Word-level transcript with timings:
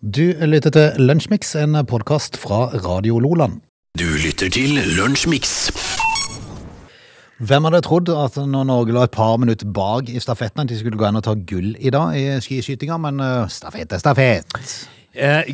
Du 0.00 0.32
lytter 0.32 0.70
til 0.72 0.94
Lunsjmix, 0.96 1.50
en 1.60 1.76
podkast 1.84 2.38
fra 2.40 2.70
Radio 2.72 3.18
Loland. 3.20 3.58
Du 4.00 4.06
lytter 4.24 4.48
til 4.48 4.78
Lunsjmix. 4.96 5.68
Hvem 7.38 7.66
hadde 7.68 7.82
trodd 7.84 8.08
at 8.08 8.38
når 8.48 8.64
Norge 8.64 8.94
lå 8.96 9.02
et 9.04 9.12
par 9.12 9.36
minutter 9.36 9.68
bak 9.68 10.08
i 10.08 10.16
stafetten, 10.16 10.62
at 10.64 10.72
de 10.72 10.78
skulle 10.78 10.96
gå 10.96 11.04
inn 11.04 11.20
og 11.20 11.26
ta 11.26 11.34
gull 11.36 11.74
i 11.76 11.92
dag 11.92 12.16
i 12.16 12.24
skiskytinga, 12.40 12.96
men 12.96 13.20
uh, 13.20 13.44
stafett 13.52 13.92
er 13.92 14.00
stafett. 14.00 14.56
Eh, 15.12 15.48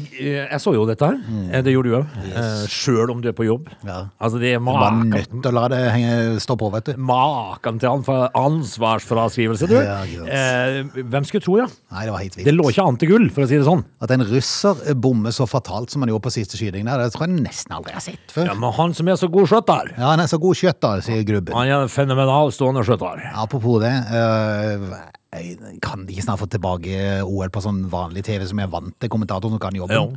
jeg 0.53 0.59
så 0.61 0.75
jo 0.77 0.83
dette 0.85 1.01
her. 1.09 1.17
Eh, 1.51 1.63
Det 1.65 1.73
gjorde 1.73 1.89
du 1.89 1.95
òg. 1.97 2.07
Eh, 2.29 2.67
Sjøl 2.69 3.11
om 3.11 3.23
du 3.25 3.29
er 3.31 3.33
på 3.33 3.47
jobb. 3.47 3.71
Ja. 3.89 4.03
Altså, 4.21 4.39
det 4.39 4.51
er 4.55 4.59
maken 4.61 5.07
maken, 5.09 5.11
nødt 5.15 5.31
til 5.43 5.49
å 5.51 5.55
la 5.57 5.69
det 5.73 5.79
henge, 5.95 6.17
stå 6.45 6.57
på, 6.61 6.69
vet 6.75 6.91
du. 6.91 6.93
maken 7.01 7.79
til 7.81 7.89
ansvarsfraskrivelse, 8.37 9.69
du. 9.71 9.77
Ja. 9.81 10.03
Eh, 10.05 10.83
hvem 11.01 11.25
skulle 11.25 11.45
tro, 11.45 11.57
ja? 11.63 11.67
Nei, 11.93 12.05
det 12.05 12.13
var 12.13 12.21
helt 12.25 12.37
Det 12.45 12.55
lå 12.55 12.69
ikke 12.73 12.85
an 12.87 12.99
til 13.01 13.09
gull, 13.15 13.29
for 13.33 13.47
å 13.47 13.49
si 13.49 13.57
det 13.57 13.65
sånn. 13.67 13.85
At 14.05 14.13
en 14.15 14.27
russer 14.29 14.95
bommer 15.01 15.33
så 15.35 15.49
fatalt 15.49 15.91
som 15.95 16.05
han 16.05 16.13
gjorde 16.13 16.27
på 16.29 16.35
siste 16.37 16.59
skyting 16.61 16.85
der, 16.89 16.99
det 17.07 17.13
tror 17.17 17.27
jeg 17.27 17.41
nesten 17.41 17.73
aldri 17.77 17.95
jeg 17.95 18.01
har 18.01 18.07
sett 18.11 18.37
før. 18.37 18.51
Ja, 18.53 18.55
Men 18.61 18.73
han 18.77 18.95
som 18.95 19.09
er 19.09 19.17
så 19.21 19.31
god 19.33 19.49
skjøtter, 19.49 19.93
Ja, 19.97 20.11
han 20.13 20.21
er 20.21 20.31
så 20.31 20.39
god 20.43 20.55
skjøtter, 20.61 21.01
sier 21.07 21.25
Grubben. 21.27 21.55
han 21.57 21.69
er 21.69 21.83
en 21.87 21.89
fenomenal 21.93 22.53
stående 22.53 22.85
skjøtter. 22.85 23.25
Apropos 23.35 23.81
det, 23.81 23.95
øh, 24.13 24.97
jeg 25.37 25.81
kan 25.85 26.07
de 26.07 26.15
ikke 26.15 26.27
snart 26.27 26.43
få 26.43 26.49
tilbake 26.51 27.03
OL 27.27 27.53
på 27.53 27.63
sånn 27.65 27.85
vanlig 27.93 28.25
TV 28.27 28.47
som 28.49 28.63
er 28.63 28.73
vant 28.73 28.97
til 29.01 29.13
kommentator 29.13 29.53
som 29.53 29.61
kan 29.63 29.75
Ja. 29.77 29.85
jobben? 29.87 30.17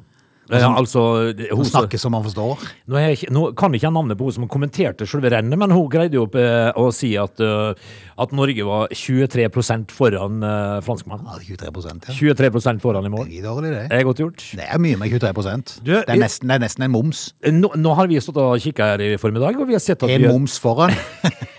Ja, 0.49 0.69
altså, 0.73 1.29
Hun 1.53 1.65
snakker 1.67 1.99
som 2.01 2.13
man 2.15 2.23
forstår. 2.25 2.57
Nå, 2.89 2.97
jeg 2.97 3.29
nå 3.33 3.51
kan 3.57 3.73
jeg 3.73 3.83
ikke 3.83 3.91
navnet 3.93 4.17
på 4.17 4.25
hun 4.29 4.33
som 4.33 4.47
kommenterte 4.49 5.05
selve 5.09 5.29
rennet, 5.29 5.59
men 5.61 5.69
hun 5.75 5.85
greide 5.91 6.17
jo 6.17 6.25
eh, 6.33 6.71
å 6.73 6.87
si 6.95 7.11
at, 7.21 7.37
eh, 7.43 7.77
at 8.17 8.33
Norge 8.33 8.65
var 8.65 8.89
23 8.89 9.45
foran 9.93 10.41
uh, 10.41 10.79
franskmannen. 10.85 11.29
Ja, 11.29 11.37
23 11.45 11.69
ja. 11.69 12.49
23% 12.49 12.81
foran 12.81 13.05
i 13.05 13.11
Det 13.11 13.13
mål. 13.13 13.29
er 13.29 13.45
dårlig, 13.45 13.73
det. 13.75 13.85
Det 13.91 13.99
er 13.99 14.07
godt 14.09 14.23
gjort. 14.23 14.47
Det 14.57 14.65
er 14.65 14.81
mye 14.81 14.97
med 14.97 15.13
23 15.13 15.83
Du, 15.85 15.93
det, 15.93 16.03
er 16.07 16.17
nesten, 16.17 16.49
det 16.49 16.57
er 16.57 16.65
nesten 16.65 16.87
en 16.87 16.91
moms. 16.97 17.23
Nå, 17.45 17.69
nå 17.77 17.93
har 17.95 18.09
vi 18.09 18.19
stått 18.19 18.41
og 18.41 18.57
kikka 18.59 18.95
her 18.95 19.05
i 19.05 19.13
formiddag, 19.21 19.59
og 19.59 19.69
vi 19.69 19.77
har 19.77 19.85
sett 19.85 20.01
at 20.01 20.09
En 20.09 20.21
vi 20.21 20.33
moms 20.33 20.57
foran. 20.59 20.95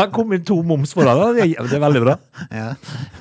har 0.00 0.10
kommet 0.14 0.44
to 0.48 0.56
moms 0.66 0.92
foran. 0.96 1.18
da. 1.20 1.28
Det 1.36 1.46
er, 1.58 1.82
veldig 1.84 2.02
bra. 2.04 2.16
Ja. 2.50 2.68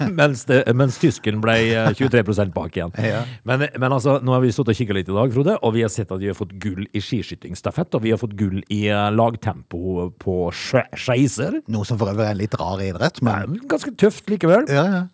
Mens, 0.10 0.46
det, 0.50 0.62
mens 0.78 0.98
tysken 1.02 1.42
ble 1.44 1.56
eh, 1.74 1.92
23 2.00 2.50
bak 2.56 2.76
igjen. 2.80 2.94
Ja. 3.04 3.22
Men, 3.48 3.68
men 3.78 3.92
altså, 3.96 4.18
nå 4.24 4.34
har 4.36 4.42
vi 4.44 4.52
stått 4.56 4.72
og 4.74 4.80
kikka 4.80 4.96
litt 4.98 5.10
i 5.12 5.16
dag, 5.16 5.34
Frode, 5.36 5.58
og 5.62 5.76
vi 5.76 5.84
har 5.86 5.94
sett 5.94 6.12
at 6.16 6.22
vi 6.24 6.32
har 6.32 6.38
fått 6.38 6.56
gull 6.64 6.86
i 6.96 7.02
skiskyttingstafett. 7.04 7.94
og 7.96 8.04
vi 8.06 8.12
har 8.16 8.22
fått 8.22 8.36
gull 8.40 8.62
i 8.72 8.86
eh, 8.90 9.10
lagtempo 9.16 10.10
på 10.22 10.40
ske- 10.56 10.88
skeiser. 10.98 11.62
Noe 11.72 11.86
som 11.88 12.00
for 12.02 12.12
øvrig 12.14 12.28
er 12.28 12.36
en 12.36 12.44
litt 12.44 12.58
rar 12.60 12.82
idrett, 12.84 13.22
men 13.26 13.60
Ganske 13.70 13.94
tøft 14.00 14.30
likevel. 14.32 14.68
ja, 14.72 14.86
ja. 14.98 15.06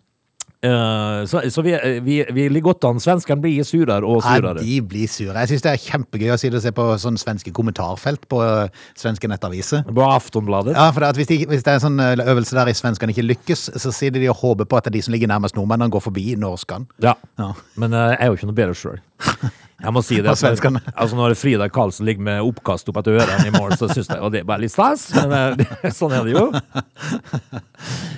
Eh, 0.66 1.24
så 1.30 1.42
så 1.52 1.62
vi, 1.64 1.74
vi, 2.02 2.16
vi 2.34 2.46
ligger 2.50 2.72
godt 2.72 2.86
an. 2.88 3.00
Svenskene 3.02 3.42
blir 3.42 3.66
surere 3.66 4.02
og 4.02 4.22
surere. 4.24 4.56
Ja, 4.58 4.64
de 4.64 4.78
blir 4.90 5.10
sure. 5.10 5.36
Jeg 5.44 5.52
syns 5.52 5.66
det 5.66 5.72
er 5.72 5.82
kjempegøy 5.84 6.32
å 6.34 6.38
si 6.40 6.50
se 6.56 6.72
på 6.74 6.86
sånne 7.02 7.20
svenske 7.20 7.52
kommentarfelt 7.54 8.26
på 8.30 8.40
øh, 8.42 8.84
svenske 8.98 9.30
nettaviser. 9.30 9.84
På 9.86 10.06
Aftonbladet. 10.08 10.76
Ja, 10.76 10.88
for 10.94 11.06
hvis, 11.18 11.30
de, 11.30 11.42
hvis 11.50 11.66
det 11.66 11.74
er 11.74 11.80
en 11.80 11.86
sånn 11.86 12.00
øvelse 12.00 12.56
der 12.58 12.72
i 12.72 12.76
svenskene 12.76 13.14
ikke 13.14 13.26
lykkes, 13.26 13.68
så 13.76 13.94
sier 13.94 14.14
de 14.14 14.26
og 14.32 14.40
håper 14.42 14.68
på 14.68 14.78
at 14.80 14.86
det 14.88 14.94
er 14.94 14.98
de 14.98 15.04
som 15.06 15.16
ligger 15.16 15.30
nærmest 15.30 15.58
nordmennene, 15.58 15.92
går 15.92 16.04
forbi 16.08 16.34
norskene. 16.40 16.88
Ja. 17.04 17.14
Ja. 17.40 17.52
Men 17.80 17.94
eh, 17.94 18.12
jeg 18.14 18.20
er 18.24 18.32
jo 18.32 18.40
ikke 18.40 18.50
noe 18.50 18.60
bedre 18.62 18.78
sjøl. 18.78 19.00
Jeg 19.86 19.94
må 19.94 20.02
si 20.02 20.16
det. 20.18 20.30
Altså, 20.32 20.50
Altså 20.96 21.16
Når 21.18 21.34
Frida 21.38 21.68
Karlsen 21.70 22.06
ligger 22.08 22.24
med 22.26 22.42
oppkast 22.42 22.88
opp 22.90 22.98
etter 23.00 23.20
ørene 23.20 23.46
i 23.46 23.52
morgen, 23.54 23.76
så 23.78 23.86
syns 23.92 24.08
jeg 24.10 24.18
og 24.18 24.32
det 24.34 24.40
er 24.42 24.48
bare 24.48 24.64
litt 24.64 24.74
stas. 24.74 25.06
Men 25.14 25.32
eh, 25.62 25.90
sånn 25.98 26.14
er 26.16 26.26
det 26.26 26.34
jo. 26.34 26.46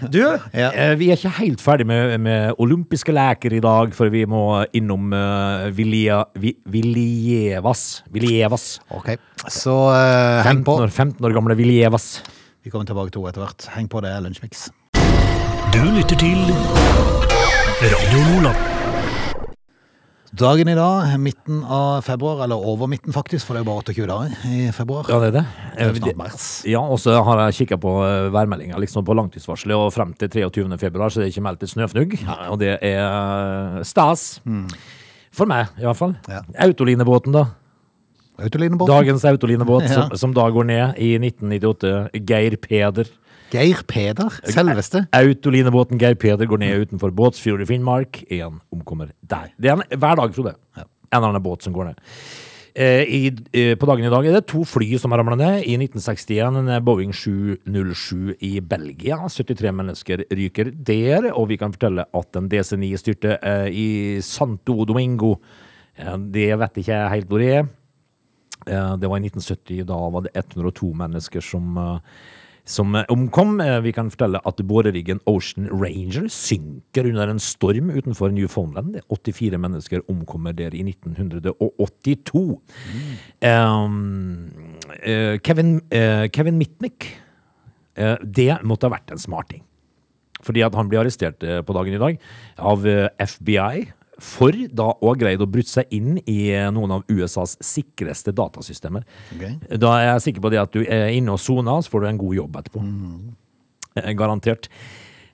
Du, 0.08 0.20
Ja. 0.54 0.70
eh, 0.72 0.94
vi 0.98 1.10
er 1.12 1.18
ikke 1.18 1.32
helt 1.40 1.60
ferdig 1.62 1.86
med, 1.90 2.14
med 2.24 2.54
olympiske 2.62 3.12
leker 3.12 3.52
i 3.58 3.60
dag, 3.64 3.92
for 3.96 4.08
vi 4.14 4.24
må 4.30 4.42
innom 4.78 5.12
uh, 5.12 5.68
Vilja, 5.74 6.22
Vi- 6.38 6.56
Viljevas. 6.70 7.84
Viljevas. 8.14 8.66
Ok, 8.94 9.12
så 9.50 9.74
uh, 9.92 10.40
heng 10.46 10.62
15 10.64 10.74
år, 10.86 10.88
15 10.94 11.28
år 11.28 11.36
gamle 11.36 11.58
Viljevas. 11.58 12.08
Vi 12.64 12.72
kommer 12.72 12.88
tilbake 12.88 13.12
til 13.12 13.20
henne 13.22 13.34
etter 13.34 13.44
hvert. 13.44 13.68
Heng 13.76 13.88
på, 13.92 14.00
det 14.04 14.14
er 14.16 14.24
Lunsjmix. 14.24 14.68
Du 15.74 15.82
lytter 15.94 16.16
til 16.16 16.40
Radio 17.84 18.24
Loland. 18.32 18.77
Dagen 20.36 20.68
i 20.68 20.74
dag, 20.76 21.14
midten 21.20 21.62
av 21.64 22.02
februar, 22.04 22.42
eller 22.44 22.60
over 22.60 22.86
midten 22.90 23.14
faktisk, 23.16 23.46
for 23.46 23.56
det 23.56 23.62
er 23.62 23.64
jo 23.64 23.70
bare 23.70 23.84
28 23.86 24.08
dager 24.10 24.42
i 24.44 24.66
februar. 24.76 25.06
Ja, 25.08 25.20
det 25.22 25.28
er 25.30 25.36
det. 25.38 25.44
Det 25.72 25.86
er 25.86 26.18
Eh. 26.18 26.64
Ja, 26.68 26.80
og 26.80 26.98
så 27.00 27.14
har 27.24 27.40
jeg 27.46 27.54
kikka 27.62 27.78
på 27.80 27.94
eh, 28.04 28.28
værmeldinga 28.34 28.76
liksom 28.78 29.04
på 29.04 29.16
langtidsvarselet, 29.16 29.74
og 29.76 29.92
frem 29.92 30.12
til 30.12 30.28
23. 30.28 30.78
februar 30.78 31.08
så 31.08 31.20
er 31.20 31.24
det 31.24 31.32
ikke 31.32 31.46
meldt 31.46 31.62
et 31.62 31.72
snøfnugg. 31.72 32.18
Og 32.50 32.58
det 32.60 32.78
er 32.82 33.82
stas. 33.84 34.40
stas. 34.44 34.76
For 35.32 35.46
meg, 35.46 35.68
i 35.78 35.86
hvert 35.86 35.96
fall. 35.96 36.14
Ja. 36.28 36.42
Autolinebåten, 36.60 37.32
da. 37.32 37.46
Autolinebåten. 38.38 38.94
Dagens 38.94 39.24
autolinebåt 39.24 39.82
Ja. 39.88 39.94
som, 39.94 40.16
som 40.16 40.34
da 40.34 40.48
går 40.50 40.64
ned 40.68 40.98
i 40.98 41.14
1998. 41.16 42.10
Geir 42.28 42.56
Peder. 42.56 43.08
Geir 43.52 43.80
Peder, 43.88 44.28
selveste. 44.52 45.06
Autolinebåten 45.16 46.00
Geir 46.00 46.18
Peder 46.20 46.48
går 46.50 46.60
ned 46.60 46.82
utenfor 46.84 47.14
Båtsfjord 47.16 47.62
i 47.64 47.68
Finnmark. 47.70 48.20
Én 48.28 48.58
omkommer 48.74 49.14
der. 49.24 49.48
Det 49.56 49.70
er 49.70 49.78
en, 49.78 49.98
hver 49.98 50.18
dag, 50.20 50.34
Frode. 50.36 50.54
En 50.76 50.84
eller 51.16 51.30
annen 51.30 51.42
båt 51.44 51.64
som 51.64 51.72
går 51.72 51.90
ned. 51.90 52.02
Eh, 52.78 53.02
i, 53.08 53.20
eh, 53.56 53.72
på 53.74 53.86
dagen 53.88 54.04
i 54.06 54.10
dag 54.12 54.26
er 54.28 54.36
det 54.36 54.46
to 54.46 54.60
fly 54.68 54.98
som 55.00 55.10
har 55.10 55.18
ramla 55.22 55.34
ned. 55.40 55.64
I 55.64 55.78
1961 55.80 56.60
en 56.60 56.84
Boeing 56.84 57.14
707 57.16 58.36
i 58.44 58.60
Belgia. 58.60 59.16
73 59.26 59.72
mennesker 59.74 60.22
ryker 60.30 60.70
der. 60.70 61.32
Og 61.32 61.48
vi 61.48 61.56
kan 61.58 61.72
fortelle 61.72 62.04
at 62.04 62.36
en 62.36 62.48
DC-9 62.52 62.92
styrte 63.00 63.38
eh, 63.42 63.66
i 63.72 63.88
Santo 64.20 64.84
Domingo. 64.84 65.38
Eh, 65.96 66.16
det 66.30 66.52
vet 66.60 66.82
ikke 66.84 66.92
jeg 66.92 67.14
helt 67.16 67.32
hvor 67.32 67.42
det 67.42 67.50
er. 67.56 67.66
Eh, 68.68 68.96
Det 69.00 69.08
var 69.08 69.16
i 69.16 69.24
1970. 69.26 69.86
Da 69.88 69.98
var 70.12 70.28
det 70.28 70.36
102 70.36 70.92
mennesker 70.94 71.40
som, 71.40 71.76
eh, 71.78 71.98
som 72.68 72.94
eh, 72.94 73.06
omkom. 73.08 73.60
Eh, 73.60 73.80
Vi 73.82 73.92
kan 73.96 74.10
fortelle 74.12 74.40
at 74.46 74.60
boreriggen 74.68 75.20
Ocean 75.26 75.68
Ranger 75.72 76.28
synker 76.32 77.08
under 77.08 77.32
en 77.32 77.40
storm 77.40 77.90
utenfor 77.90 78.32
Newfoundland. 78.34 78.96
Er 78.96 79.06
84 79.08 79.58
mennesker 79.58 80.04
omkommer 80.08 80.52
der 80.52 80.76
i 80.76 80.82
1982. 80.84 82.60
Um, 83.42 84.50
eh, 85.02 85.38
Kevin, 85.44 85.80
uh, 85.94 86.28
Kevin 86.28 86.58
Mitnick, 86.58 87.20
uh, 87.98 88.16
det 88.22 88.58
måtte 88.62 88.88
ha 88.88 88.96
vært 88.96 89.12
en 89.12 89.18
smarting. 89.22 89.64
Fordi 90.42 90.62
at 90.62 90.74
han 90.78 90.88
ble 90.88 91.00
arrestert 91.00 91.42
på 91.42 91.74
dagen 91.74 91.96
i 91.96 91.98
dag 91.98 92.18
av 92.62 92.84
FBI 93.18 93.88
for 94.18 94.52
da 94.52 94.92
å 94.92 95.12
ha 95.12 95.16
greid 95.18 95.42
å 95.42 95.50
bryte 95.50 95.70
seg 95.70 95.86
inn 95.94 96.18
i 96.24 96.50
eh, 96.50 96.70
noen 96.74 96.90
av 96.98 97.04
USAs 97.10 97.56
sikreste 97.64 98.32
datasystemer. 98.36 99.02
Okay. 99.36 99.52
Da 99.78 99.88
er 99.98 100.04
jeg 100.12 100.22
sikker 100.28 100.42
på 100.44 100.50
det 100.54 100.60
at 100.62 100.74
du 100.74 100.82
er 100.84 101.08
inne 101.14 101.32
og 101.36 101.42
soner, 101.42 101.80
så 101.82 101.88
får 101.92 102.00
du 102.02 102.06
en 102.10 102.24
god 102.24 102.34
jobb 102.40 102.52
etterpå. 102.62 102.80
Mm. 102.82 103.18
Garantert. 104.18 104.64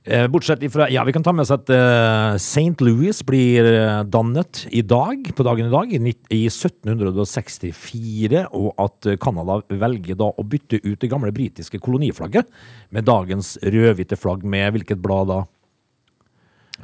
Eh, 0.04 0.26
Bortsett 0.28 0.60
ifra 0.62 0.90
Ja, 0.92 1.04
vi 1.04 1.12
kan 1.16 1.22
ta 1.24 1.32
med 1.32 1.42
oss 1.46 1.50
at 1.54 1.70
eh, 1.72 2.34
St. 2.36 2.76
Louis 2.84 3.22
blir 3.24 3.64
eh, 3.64 4.02
dannet 4.04 4.66
i 4.68 4.82
dag, 4.84 5.32
på 5.32 5.42
dagen 5.46 5.66
i 5.70 5.72
dag, 5.72 5.88
i, 5.96 6.12
1764, 6.44 8.52
og 8.52 8.76
at 8.84 9.08
eh, 9.08 9.16
Canada 9.16 9.64
velger 9.72 10.12
da 10.20 10.28
å 10.28 10.44
bytte 10.44 10.76
ut 10.84 11.00
det 11.00 11.08
gamle 11.08 11.32
britiske 11.32 11.80
koloniflagget 11.80 12.44
med 12.92 13.08
dagens 13.08 13.56
rødhvite 13.64 14.20
flagg 14.20 14.44
med 14.44 14.76
hvilket 14.76 15.00
blad 15.00 15.32
da? 15.32 15.48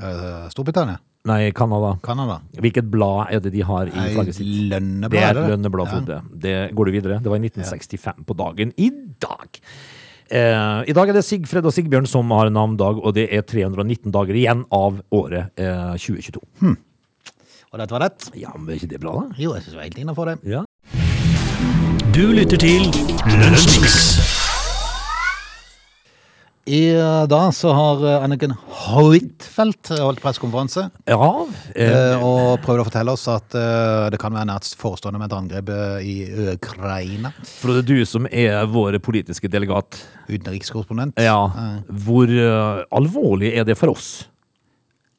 Eh, 0.01 0.49
Storbritannia. 0.57 0.97
Nei, 1.29 1.51
Canada. 1.53 1.99
Canada. 2.03 2.39
Hvilket 2.57 2.87
blad 2.91 3.27
er 3.35 3.41
det 3.45 3.51
de 3.53 3.61
har 3.69 3.87
i 3.91 4.05
flagget 4.15 4.35
sitt? 4.39 4.47
Lønneblad, 4.71 5.11
Det 5.13 5.23
er 5.23 5.35
det? 5.37 5.49
lønneblad, 5.51 5.87
Ja. 5.87 5.99
Frode. 5.99 6.23
Det 6.41 6.55
går 6.75 6.85
du 6.87 6.91
videre. 6.93 7.19
Det 7.23 7.29
var 7.29 7.37
i 7.37 7.41
1965 7.49 8.25
på 8.25 8.37
dagen 8.37 8.73
i 8.79 8.91
dag. 9.21 9.61
Eh, 10.31 10.85
I 10.89 10.93
dag 10.95 11.09
er 11.09 11.13
det 11.13 11.25
Sigfred 11.25 11.65
og 11.67 11.73
Sigbjørn 11.73 12.07
som 12.09 12.31
har 12.31 12.49
navndag, 12.49 13.03
og 13.05 13.15
det 13.15 13.29
er 13.33 13.43
319 13.43 14.11
dager 14.13 14.33
igjen 14.35 14.65
av 14.73 15.03
året 15.13 15.51
eh, 15.59 15.97
2022. 15.99 16.41
Og 17.73 17.79
dette 17.79 17.91
var 17.93 18.01
rett? 18.01 18.31
Ja, 18.35 18.51
men 18.57 18.71
er 18.71 18.79
ikke 18.81 18.89
det 18.89 19.01
bra, 19.01 19.13
da? 19.13 19.35
Jo, 19.37 19.53
jeg 19.55 19.63
syns 19.63 19.75
det 19.75 19.77
var 19.77 19.89
helt 19.91 19.99
innenfor 19.99 20.25
det. 20.27 20.39
Ja. 20.49 20.65
Du 22.15 22.33
lytter 22.33 22.57
til 22.57 22.83
Lunsjmix. 23.27 24.30
I 26.69 26.91
eh, 26.93 27.23
dag 27.27 27.55
så 27.57 27.73
har 27.73 28.03
eh, 28.05 28.25
Anniken 28.25 28.53
Huitfeldt 28.85 29.91
holdt 29.97 30.21
pressekonferanse 30.23 30.85
ja 31.09 31.29
eh, 31.75 31.89
eh, 31.89 32.21
og 32.25 32.61
prøvd 32.65 32.83
å 32.83 32.87
fortelle 32.87 33.15
oss 33.17 33.25
at 33.33 33.57
eh, 33.57 34.09
det 34.13 34.21
kan 34.21 34.35
være 34.37 34.51
nært 34.51 34.69
forestående 34.79 35.23
med 35.23 35.31
et 35.33 35.37
angrep 35.39 35.73
eh, 35.73 36.05
i 36.05 36.17
Ukraina. 36.53 37.33
er 37.65 37.81
du 37.89 37.97
som 38.07 38.29
er 38.31 38.67
vår 38.71 38.99
politiske 39.03 39.49
delegat, 39.49 40.03
Utenrikskorrespondent. 40.29 41.17
ja, 41.19 41.39
hvor 41.89 42.29
eh, 42.29 42.85
alvorlig 42.93 43.55
er 43.57 43.65
det 43.65 43.79
for 43.81 43.97
oss? 43.97 44.11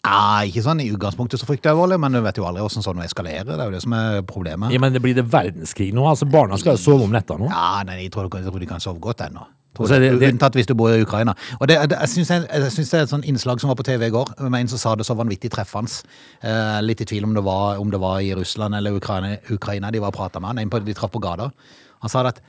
Nei, 0.06 0.48
ikke 0.50 0.64
sånn 0.66 0.80
i 0.82 0.88
utgangspunktet 0.90 1.42
så 1.42 1.46
frykter 1.46 1.70
jeg 1.70 1.78
alvorlig, 1.78 2.00
men 2.02 2.16
du 2.16 2.22
vet 2.26 2.38
jo 2.40 2.46
aldri 2.50 2.64
hvordan 2.64 2.86
sånn 2.86 3.02
eskalerer. 3.04 3.46
Det 3.52 3.58
er 3.60 3.68
jo 3.70 3.76
det 3.76 3.82
som 3.84 3.94
er 3.94 4.24
problemet. 4.26 4.74
Ja, 4.74 4.82
men 4.82 4.96
det 4.96 5.02
Blir 5.04 5.18
det 5.18 5.28
verdenskrig 5.30 5.92
nå? 5.94 6.08
Altså, 6.10 6.26
Barna 6.26 6.58
skal 6.58 6.74
jo 6.78 6.82
sove 6.82 7.06
om 7.06 7.14
netta 7.14 7.38
nå. 7.38 7.50
Ja, 7.52 7.84
nei, 7.86 8.00
jeg 8.08 8.14
tror 8.16 8.30
de 8.32 8.70
kan 8.70 8.82
sove 8.82 8.98
godt 9.04 9.22
ennå. 9.28 9.46
Unntatt 9.80 10.56
hvis 10.58 10.68
du 10.68 10.74
bor 10.76 10.92
i 10.92 11.02
Ukraina. 11.02 11.34
Og 11.60 11.68
det, 11.68 11.78
det, 11.90 11.98
jeg 12.02 12.10
syns 12.12 12.32
det 12.92 13.00
er 13.00 13.06
et 13.06 13.14
sånn 13.14 13.24
innslag 13.28 13.62
som 13.62 13.72
var 13.72 13.80
på 13.80 13.86
TV 13.88 14.08
i 14.10 14.14
går, 14.14 14.34
med 14.50 14.62
en 14.66 14.72
som 14.74 14.82
sa 14.82 14.96
det 15.00 15.06
så 15.08 15.16
vanvittig 15.18 15.52
treffende. 15.54 16.02
Eh, 16.44 16.80
litt 16.84 17.02
i 17.02 17.08
tvil 17.08 17.24
om 17.30 17.34
det 17.38 17.44
var, 17.46 17.80
om 17.80 17.92
det 17.92 18.02
var 18.02 18.20
i 18.20 18.34
Russland 18.38 18.76
eller 18.76 18.98
Ukraina, 19.00 19.38
Ukraina 19.50 19.92
de 19.92 20.02
var 20.04 20.12
og 20.12 20.20
prata 20.20 20.40
med 20.44 20.60
han. 20.60 20.84
De 20.86 20.94
traff 20.98 21.12
på 21.12 21.24
gata. 21.24 21.52
Han 22.02 22.10
sa 22.12 22.24
det 22.24 22.36
at 22.36 22.42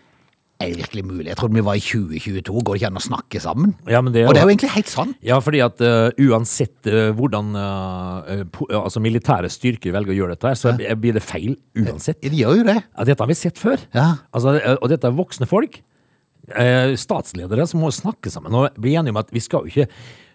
er 0.62 0.70
det 0.70 0.78
virkelig 0.78 1.02
mulig? 1.08 1.26
Jeg 1.26 1.36
trodde 1.40 1.56
vi 1.56 1.64
var 1.66 1.74
i 1.74 1.82
2022. 1.82 2.62
Går 2.62 2.76
det 2.76 2.80
ikke 2.82 2.90
an 2.92 2.98
å 3.00 3.02
snakke 3.02 3.40
sammen? 3.42 3.72
Ja, 3.90 4.00
men 4.04 4.14
det 4.14 4.22
er 4.22 4.28
Og 4.28 4.34
det 4.34 4.42
er 4.42 4.46
jo- 4.46 4.48
jo 4.48 4.54
egentlig 4.54 4.70
helt 4.76 4.88
sant. 4.88 5.16
Ja, 5.22 5.38
fordi 5.40 5.58
at 5.64 5.80
uh, 5.80 6.10
uansett 6.22 6.86
uh, 6.86 7.10
hvordan 7.18 7.56
uh, 7.56 8.44
po 8.52 8.66
altså 8.70 9.00
militære 9.02 9.50
styrker 9.50 9.90
velger 9.92 10.14
å 10.14 10.18
gjøre 10.20 10.36
dette, 10.36 10.46
her, 10.46 10.54
så 10.54 10.76
blir 10.76 11.14
det 11.14 11.22
feil 11.22 11.56
uansett. 11.74 12.20
De 12.22 12.30
gjør 12.30 12.58
jo 12.58 12.62
det. 12.68 12.78
Ja, 12.96 13.04
dette 13.04 13.18
har 13.18 13.26
vi 13.26 13.34
sett 13.34 13.58
før. 13.58 13.78
Ja. 13.92 14.18
Altså, 14.32 14.54
og 14.80 14.88
dette 14.88 15.10
er 15.10 15.10
voksne 15.18 15.48
folk. 15.50 15.80
Eh, 16.50 16.96
statsledere 16.98 17.68
som 17.70 17.78
må 17.84 17.92
snakke 17.94 18.30
sammen 18.32 18.54
og 18.58 18.74
bli 18.82 18.96
enige 18.98 19.14
om 19.14 19.20
at 19.20 19.28
vi 19.30 19.38
skal 19.44 19.62
jo 19.62 19.70
ikke 19.70 19.84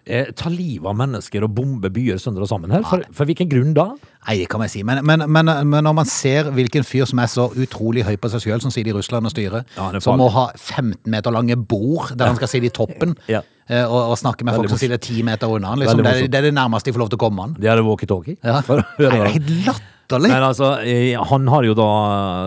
eh, 0.08 0.30
ta 0.32 0.48
livet 0.48 0.88
av 0.88 0.94
mennesker 0.96 1.44
og 1.44 1.52
bombe 1.52 1.90
byer 1.92 2.16
sønder 2.22 2.46
og 2.46 2.48
sammen 2.48 2.72
her. 2.72 2.80
For, 2.88 3.02
for 3.12 3.28
hvilken 3.28 3.50
grunn 3.50 3.74
da? 3.76 3.90
Nei, 4.24 4.38
det 4.40 4.46
kan 4.48 4.64
jeg 4.64 4.72
si. 4.72 4.84
Men, 4.88 5.02
men, 5.04 5.26
men, 5.28 5.50
men 5.68 5.84
når 5.84 5.96
man 6.00 6.08
ser 6.08 6.48
hvilken 6.56 6.86
fyr 6.88 7.04
som 7.10 7.20
er 7.20 7.28
så 7.28 7.44
utrolig 7.52 8.06
høy 8.08 8.14
på 8.16 8.30
seg 8.32 8.46
sjøl, 8.46 8.64
som 8.64 8.72
sitter 8.72 8.94
i 8.94 8.96
Russland 8.96 9.28
og 9.28 9.34
styrer, 9.34 9.68
Ja, 9.76 9.90
som 10.00 10.16
må 10.20 10.30
ha 10.32 10.46
15 10.56 10.96
meter 11.12 11.34
lange 11.36 11.58
bord 11.60 12.14
der 12.16 12.32
han 12.32 12.40
skal 12.40 12.54
sitte 12.54 12.70
i 12.70 12.74
toppen 12.80 13.12
Ja. 13.34 13.42
eh, 13.68 13.84
og, 13.84 14.14
og 14.14 14.16
snakke 14.22 14.48
med 14.48 14.56
Veldig 14.56 14.64
folk 14.64 14.78
som 14.78 14.80
sitter 14.80 14.96
10 15.04 15.28
meter 15.28 15.52
unna 15.58 15.76
liksom, 15.76 16.00
det, 16.08 16.16
det 16.32 16.40
er 16.40 16.48
det 16.48 16.54
nærmeste 16.56 16.88
de 16.88 16.96
får 16.96 17.04
lov 17.04 17.12
til 17.12 17.20
å 17.20 17.24
komme 17.28 17.44
han. 17.50 17.54
Det 17.60 17.68
er 17.68 17.84
walkietalkie. 17.84 18.40
Ja. 18.40 18.62
Nei, 18.64 18.80
det 18.96 19.12
er 19.12 19.32
helt 19.36 19.54
latterlig. 19.68 19.94
Men 20.16 20.40
altså, 20.40 20.78
eh, 20.80 21.12
han 21.20 21.48
har 21.52 21.66
jo 21.66 21.74
da 21.76 21.88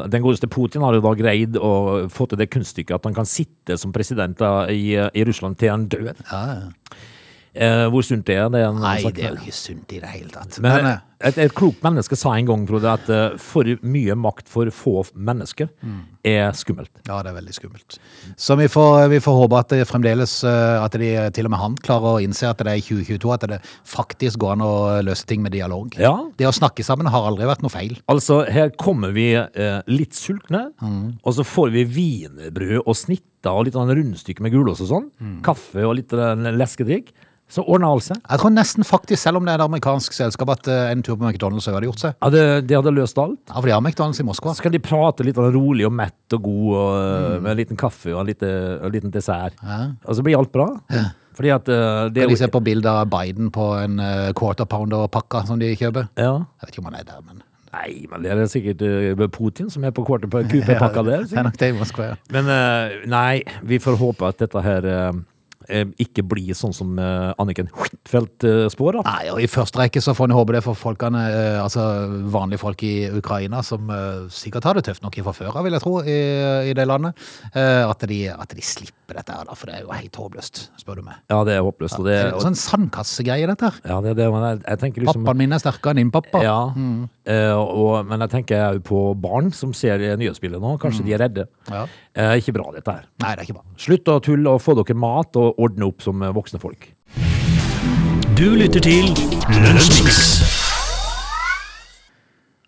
Den 0.10 0.24
godeste 0.24 0.50
Putin 0.50 0.82
har 0.82 0.96
jo 0.98 1.04
da 1.06 1.14
greid 1.14 1.60
å 1.62 2.08
få 2.10 2.26
til 2.26 2.42
det 2.42 2.50
kunststykket 2.50 2.98
at 2.98 3.06
han 3.06 3.18
kan 3.18 3.30
sitte 3.30 3.78
som 3.78 3.94
president 3.94 4.42
i, 4.74 4.96
i 4.98 5.26
Russland 5.28 5.60
til 5.62 5.74
han 5.74 5.86
dør. 5.92 6.16
Ja, 6.32 6.42
ja. 6.50 7.02
Eh, 7.54 7.86
hvor 7.92 8.04
sunt 8.08 8.24
det 8.30 8.38
er, 8.40 8.46
det 8.54 8.62
er 8.64 8.70
en 8.72 8.78
Nei, 8.80 9.02
det 9.12 9.26
er 9.26 9.34
jo 9.36 9.42
ikke 9.44 9.52
sunt 9.58 9.92
i 9.92 9.98
det 10.00 10.08
hele 10.08 10.30
tatt. 10.32 10.56
Men, 10.64 10.72
Men, 10.72 10.86
eh, 10.94 11.00
et, 11.28 11.38
et 11.38 11.52
klokt 11.54 11.82
menneske 11.84 12.16
sa 12.18 12.32
en 12.38 12.46
gang, 12.48 12.62
Frode, 12.66 12.88
at 12.88 13.10
uh, 13.12 13.36
for 13.38 13.68
mye 13.84 14.16
makt 14.18 14.48
for 14.50 14.72
få 14.74 15.04
mennesker 15.14 15.68
Mm. 15.84 15.98
er 16.26 16.52
skummelt. 16.58 16.90
ja, 17.06 17.18
det 17.22 17.30
er 17.30 17.36
veldig 17.36 17.54
skummelt. 17.54 17.98
Så 18.40 18.56
vi 18.58 18.70
får, 18.72 19.10
vi 19.12 19.20
får 19.20 19.36
håpe 19.42 19.60
at 19.60 19.70
det 19.76 19.88
fremdeles 19.90 20.44
eh, 20.48 20.80
At 20.84 20.96
de, 20.98 21.12
til 21.36 21.46
og 21.46 21.52
med 21.52 21.60
han 21.60 21.76
klarer 21.76 22.16
å 22.16 22.22
innse 22.24 22.48
at 22.50 22.58
det 22.64 22.72
er 22.72 22.80
i 22.80 22.86
2022 22.88 23.34
at 23.36 23.46
det 23.52 23.60
faktisk 23.86 24.40
går 24.40 24.54
an 24.56 24.64
å 24.66 24.72
løse 25.04 25.28
ting 25.30 25.44
med 25.44 25.52
dialog. 25.52 25.94
Ja. 26.00 26.14
Det 26.40 26.48
å 26.48 26.54
snakke 26.56 26.86
sammen 26.88 27.12
har 27.12 27.28
aldri 27.28 27.46
vært 27.52 27.62
noe 27.68 27.74
feil. 27.74 27.98
Altså, 28.08 28.46
her 28.50 28.72
kommer 28.80 29.12
vi 29.12 29.34
eh, 29.36 29.82
litt 29.92 30.16
sultne, 30.16 30.70
Mm. 30.82 31.20
og 31.24 31.34
så 31.36 31.44
får 31.46 31.70
vi 31.76 31.84
wienerbrød 31.86 32.84
og 32.88 32.96
snitter 32.96 33.52
og 33.52 33.66
litt 33.68 33.76
sånn 33.76 33.92
rundstykke 33.92 34.42
med 34.42 34.54
gulost 34.56 34.82
og 34.86 34.90
sånn. 34.96 35.12
Mm. 35.22 35.42
Kaffe 35.46 35.84
og 35.86 35.96
litt 36.00 36.12
leskedrikk. 36.16 37.12
Så 37.52 37.66
ordner 37.68 37.90
alt 37.92 38.06
seg. 38.06 38.18
Jeg 38.24 38.40
tror 38.40 38.54
nesten 38.56 38.86
faktisk, 38.88 39.20
selv 39.20 39.42
om 39.42 39.46
det 39.48 39.52
er 39.52 39.60
et 39.60 39.66
amerikansk 39.66 40.14
selskap, 40.16 40.50
at 40.54 40.70
eh, 40.72 40.92
en 40.94 41.02
tur 41.04 41.18
på 41.20 41.28
McDonald's 41.28 41.66
hadde 41.68 41.84
gjort 41.90 42.00
seg. 42.00 42.14
Ja, 42.22 42.30
det, 42.32 42.44
de 42.70 42.78
hadde 42.80 42.94
løst 42.96 43.18
alt. 43.20 43.42
Ja, 43.50 43.58
for 43.60 43.68
de 43.68 43.74
har 43.76 43.82
McDonald's 43.84 44.22
i 44.24 44.28
Moskva. 44.28 44.54
Så 44.56 44.64
kan 44.64 44.72
de 44.72 44.80
prate 44.80 45.26
litt 45.28 45.36
rolig 45.42 45.84
og 45.90 45.92
mett 46.00 46.38
og 46.38 46.46
god, 46.48 46.70
og, 46.72 46.92
Mm. 47.02 47.42
med 47.44 47.52
en 47.52 47.58
liten 47.60 47.78
kaffe 47.78 48.14
og 48.16 48.22
en, 48.22 48.30
lite, 48.32 48.48
en 48.80 48.92
liten 48.96 49.12
dessert. 49.12 49.60
Og 50.08 50.16
så 50.16 50.24
blir 50.24 50.38
alt 50.40 50.52
bra. 50.56 50.70
Fordi 51.36 51.50
at 51.54 51.68
uh, 51.72 52.08
det 52.12 52.24
Kan 52.26 52.30
de 52.34 52.38
se 52.40 52.48
på 52.52 52.60
bilder 52.64 53.02
av 53.04 53.10
Biden 53.12 53.52
på 53.56 53.68
en 53.84 54.00
uh, 54.00 54.32
quarter 54.36 54.66
pounder-pakka 54.68 55.46
som 55.48 55.60
de 55.60 55.70
kjøper? 55.80 56.08
ja. 56.20 56.34
Jeg 56.60 56.68
vet 56.68 56.74
ikke 56.76 56.84
om 56.86 56.90
han 56.92 57.00
er 57.00 57.08
der, 57.08 57.22
men 57.28 57.42
Nei, 57.72 58.06
men 58.12 58.24
det 58.26 58.32
er 58.36 58.50
sikkert 58.52 58.82
Putin 59.32 59.70
som 59.72 59.84
er 59.88 59.92
på 59.96 60.04
quarter 60.04 60.28
QP-pakka 60.28 61.04
der. 61.08 61.24
Det 61.24 61.38
er 61.40 61.46
nok 61.48 61.56
det 61.60 61.70
i 61.72 61.78
Moskva, 61.78 62.08
ja. 62.10 62.16
Men 62.36 62.50
nei, 63.08 63.44
vi 63.64 63.80
får 63.80 63.96
håpe 64.02 64.28
at 64.28 64.42
dette 64.44 64.60
her 64.66 64.88
ikke 66.02 66.24
bli 66.26 66.54
sånn 66.58 66.74
som 66.76 66.98
eh, 67.00 67.32
Anniken 67.42 67.70
Huitfeldt 67.76 68.46
uh, 68.48 68.66
spår. 68.72 69.00
Da. 69.00 69.04
Nei, 69.08 69.32
og 69.34 69.42
I 69.44 69.50
første 69.52 69.82
rekke 69.82 70.02
så 70.04 70.16
får 70.18 70.30
en 70.30 70.36
håpe 70.38 70.56
det 70.56 70.64
for 70.66 70.78
folkene, 70.78 71.22
eh, 71.32 71.60
altså 71.62 71.84
vanlige 72.34 72.62
folk 72.64 72.84
i 72.88 72.94
Ukraina, 73.18 73.62
som 73.66 73.90
eh, 73.94 74.26
sikkert 74.34 74.68
har 74.68 74.80
det 74.80 74.86
tøft 74.88 75.06
nok 75.06 75.20
fra 75.28 75.36
før 75.38 75.60
av, 75.60 75.66
vil 75.68 75.78
jeg 75.78 75.84
tro, 75.84 75.96
i, 76.02 76.18
i 76.72 76.76
det 76.78 76.88
landet. 76.88 77.18
eh, 77.54 77.84
at, 77.88 78.06
de, 78.10 78.20
at 78.32 78.56
de 78.58 78.66
slipper 78.66 79.20
dette 79.20 79.36
her, 79.36 79.46
da, 79.48 79.56
for 79.58 79.70
det 79.70 79.78
er 79.78 79.86
jo 79.86 79.94
helt 79.94 80.22
håpløst, 80.24 80.64
spør 80.82 81.02
du 81.02 81.06
meg. 81.08 81.20
Ja, 81.32 81.42
det 81.48 81.58
er 81.58 81.66
håpløst. 81.66 82.00
Og 82.00 82.08
det, 82.08 82.18
er 82.18 82.34
og, 82.36 82.44
sånn 82.46 82.58
sandkassegreie, 82.60 83.48
dette 83.52 83.70
her. 83.70 83.82
ja, 83.86 84.00
det, 84.06 84.16
det, 84.20 84.30
jeg, 84.32 84.62
jeg 84.66 84.94
liksom 85.06 85.26
Pappaen 85.26 85.42
min 85.44 85.58
er 85.58 85.64
sterkere 85.64 85.96
enn 85.96 86.04
din 86.04 86.14
pappa. 86.14 86.44
ja, 86.46 86.60
eh, 87.26 87.54
og, 87.54 88.06
Men 88.08 88.26
jeg 88.26 88.34
tenker 88.36 88.64
òg 88.70 88.82
på 88.88 89.04
barn 89.22 89.52
som 89.56 89.74
ser 89.78 90.02
nyhetsbildet 90.20 90.62
nå. 90.62 90.78
Kanskje 90.82 91.06
de 91.08 91.16
er 91.16 91.24
redde. 91.26 91.48
Ja. 91.70 91.86
Uh, 92.18 92.34
ikke 92.40 92.56
bra, 92.58 92.70
dette 92.76 92.98
her. 92.98 93.06
Nei, 93.24 93.36
det 93.36 93.44
er 93.44 93.46
ikke 93.48 93.60
bra. 93.60 93.68
Slutt 93.80 94.12
å 94.12 94.18
tulle 94.24 94.56
og 94.56 94.64
få 94.64 94.76
dere 94.80 94.98
mat 94.98 95.40
og 95.40 95.62
ordne 95.62 95.88
opp 95.92 96.04
som 96.04 96.22
eh, 96.24 96.34
voksne 96.36 96.62
folk. 96.62 96.90
Du 98.38 98.48
lytter 98.58 98.84
til 98.84 99.14
Lunsjmix. 99.62 100.61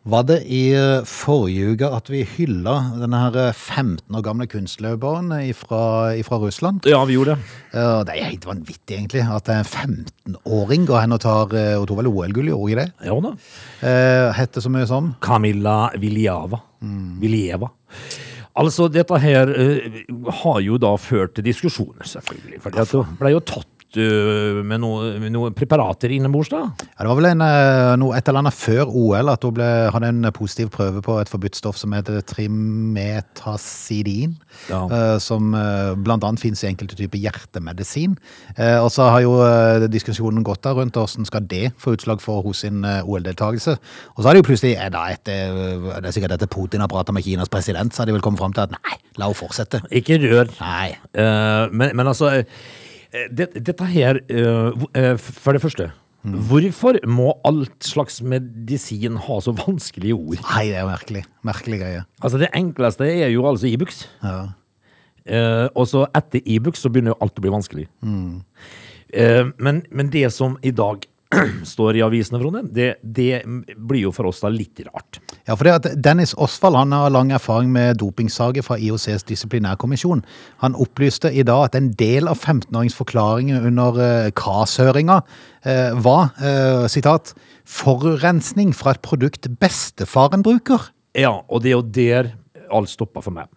Var 0.03 0.23
det 0.27 0.41
i 0.51 0.73
eh, 0.75 1.05
forrige 1.07 1.73
uke 1.73 1.87
at 1.95 2.09
vi 2.11 2.25
hylla 2.27 2.73
denne 2.99 3.21
her 3.21 3.37
eh, 3.39 3.53
15 3.55 4.17
år 4.17 4.25
gamle 4.25 4.47
kunstløperen 4.51 5.31
fra 5.55 6.39
Russland? 6.41 6.83
Ja, 6.91 6.99
vi 7.07 7.15
gjorde 7.15 7.37
det. 7.37 7.53
Det 7.71 8.17
er 8.17 8.27
helt 8.27 8.47
vanvittig, 8.49 8.97
egentlig, 8.97 9.23
at 9.23 9.47
en 9.53 9.63
15-åring 9.63 10.89
går 10.89 11.05
hen 11.05 11.15
og 11.15 11.23
tar 11.23 11.55
og 11.79 11.87
tok 11.87 12.01
vel 12.01 12.11
OL-gull 12.11 12.51
i 12.51 12.55
år, 12.57 12.67
i 12.73 12.77
det? 12.81 12.87
Ja 13.07 13.15
da. 13.23 13.31
Eh, 13.79 14.27
Hette 14.35 14.63
så 14.63 14.73
mye 14.73 14.89
som 14.91 15.13
Kamilla 15.23 15.93
Viljava. 15.95 16.59
Viljeva. 17.23 17.71
Altså, 18.59 18.85
dette 18.91 19.17
her 19.17 19.49
uh, 19.49 20.01
har 20.43 20.59
jo 20.61 20.77
da 20.77 20.91
ført 21.01 21.33
til 21.37 21.47
diskusjoner, 21.47 22.05
selvfølgelig. 22.05 22.59
For 22.61 22.75
det 22.75 22.85
ble 23.17 23.31
jo 23.33 23.39
tatt 23.49 23.72
eh, 23.97 24.61
med 24.65 24.79
noe- 24.81 25.29
noen 25.31 25.53
preparater 25.57 26.11
innebords, 26.15 26.49
da. 26.49 26.61
Ja, 26.79 26.99
det 27.03 27.07
var 27.11 27.15
vel 27.19 27.25
en, 27.31 27.41
eh, 27.41 27.95
noe, 28.01 28.15
et 28.17 28.27
eller 28.27 28.39
annet 28.43 28.53
før 28.57 28.85
OL 28.89 29.29
at 29.29 29.43
hun 29.43 29.53
ble, 29.53 29.67
hadde 29.93 30.07
en 30.09 30.31
positiv 30.35 30.69
prøve 30.73 31.01
på 31.05 31.19
et 31.21 31.29
forbudt 31.31 31.55
stoff 31.55 31.77
som 31.77 31.91
heter 31.95 32.21
trimetasidin. 33.13 34.35
Ja. 34.69 34.83
eh, 34.89 35.17
Som 35.19 35.53
eh, 35.55 35.93
blant 35.95 36.23
annet 36.23 36.39
finnes 36.41 36.63
i 36.63 36.67
enkelte 36.71 36.95
typer 36.99 37.17
hjertemedisin. 37.21 38.17
Eh, 38.57 38.77
Og 38.83 38.89
så 38.91 39.09
har 39.09 39.21
jo 39.23 39.35
eh, 39.45 39.87
diskusjonen 39.91 40.43
gått 40.43 40.61
der 40.63 40.73
rundt 40.77 40.93
hvordan 40.97 41.25
skal 41.25 41.41
det 41.47 41.71
få 41.77 41.93
utslag 41.97 42.21
for 42.21 42.41
hos 42.43 42.63
sin 42.65 42.83
eh, 42.85 43.01
OL-deltakelse. 43.05 43.77
Og 44.15 44.23
så 44.23 44.27
har 44.29 44.33
de 44.33 44.41
jo 44.43 44.47
plutselig, 44.49 44.75
er 44.77 44.89
da 44.93 45.05
etter, 45.13 45.53
det 46.01 46.05
er 46.09 46.15
sikkert 46.15 46.35
etter 46.37 46.47
Putin 46.51 46.81
har 46.83 46.87
pratet 46.91 47.13
med 47.15 47.23
Kinas 47.25 47.49
president, 47.51 47.93
så 47.93 48.01
har 48.03 48.05
de 48.11 48.13
vel 48.17 48.21
kommet 48.25 48.39
frem 48.41 48.53
til 48.55 48.65
at 48.67 48.71
nei, 48.75 48.97
la 49.17 49.25
henne 49.29 49.37
fortsette. 49.37 49.81
Ikke 49.93 50.17
rør. 50.21 50.51
Nei. 50.61 50.95
Eh, 51.13 51.67
men, 51.71 51.95
men 51.97 52.07
altså 52.09 52.29
eh, 52.33 52.43
det, 53.13 53.51
Dette 53.61 53.89
her 53.91 54.21
eh, 54.25 54.85
eh, 54.97 55.13
For 55.17 55.53
det 55.53 55.61
første. 55.63 55.91
Hvorfor 56.23 56.97
må 57.09 57.33
alt 57.43 57.83
slags 57.83 58.21
medisin 58.23 59.17
ha 59.25 59.39
så 59.43 59.51
vanskelige 59.57 60.15
ord? 60.15 60.39
Nei, 60.39 60.69
det 60.71 60.77
er 60.77 60.85
jo 60.85 60.91
merkelig. 60.91 61.23
Merkelig 61.43 61.79
greie. 61.81 62.03
Altså 62.23 62.39
Det 62.39 62.49
enkleste 62.55 63.09
er 63.11 63.33
jo 63.33 63.43
altså 63.49 63.67
Ibux. 63.67 64.05
Ja. 64.23 64.37
Eh, 65.25 65.67
og 65.75 65.87
så 65.91 66.05
etter 66.15 66.43
Ibux 66.45 66.79
så 66.79 66.91
begynner 66.91 67.13
jo 67.13 67.19
alt 67.23 67.39
å 67.39 67.43
bli 67.43 67.51
vanskelig. 67.51 67.85
Eh, 68.03 69.43
men, 69.59 69.83
men 69.91 70.11
det 70.15 70.29
som 70.35 70.55
i 70.63 70.71
dag 70.71 71.03
står 71.73 71.97
i 71.99 72.03
avisene, 72.05 72.39
Frode, 72.41 72.63
det, 72.73 72.89
det 73.01 73.43
blir 73.77 74.05
jo 74.07 74.13
for 74.15 74.29
oss 74.29 74.41
da 74.43 74.51
litt 74.53 74.81
rart. 74.87 75.19
Ja, 75.47 75.55
for 75.55 75.67
det 75.67 75.75
at 75.75 75.87
Dennis 76.03 76.33
Osvald 76.41 76.77
han 76.79 76.95
har 76.95 77.13
lang 77.13 77.33
erfaring 77.35 77.71
med 77.73 77.99
dopingsaker 78.01 78.65
fra 78.65 78.77
IOCs 78.79 79.25
disiplinærkommisjon. 79.29 80.23
Han 80.63 80.77
opplyste 80.79 81.31
i 81.31 81.45
dag 81.47 81.69
at 81.69 81.77
en 81.79 81.91
del 81.99 82.29
av 82.31 82.41
15-årings 82.41 82.97
forklaringer 82.97 83.67
under 83.69 83.99
eh, 84.03 84.31
KAS-høringa 84.39 85.21
eh, 85.65 85.91
var, 86.05 86.33
eh, 86.43 86.85
sitat, 86.91 87.33
forurensning 87.63 88.73
fra 88.75 88.95
et 88.95 89.03
produkt 89.05 89.49
bestefaren 89.61 90.43
bruker. 90.45 90.91
Ja, 91.17 91.37
og 91.47 91.63
det 91.63 91.73
er 91.73 91.77
jo 91.77 91.87
der 91.93 92.33
alt 92.73 92.91
stoppa 92.91 93.21
for 93.21 93.35
meg. 93.35 93.49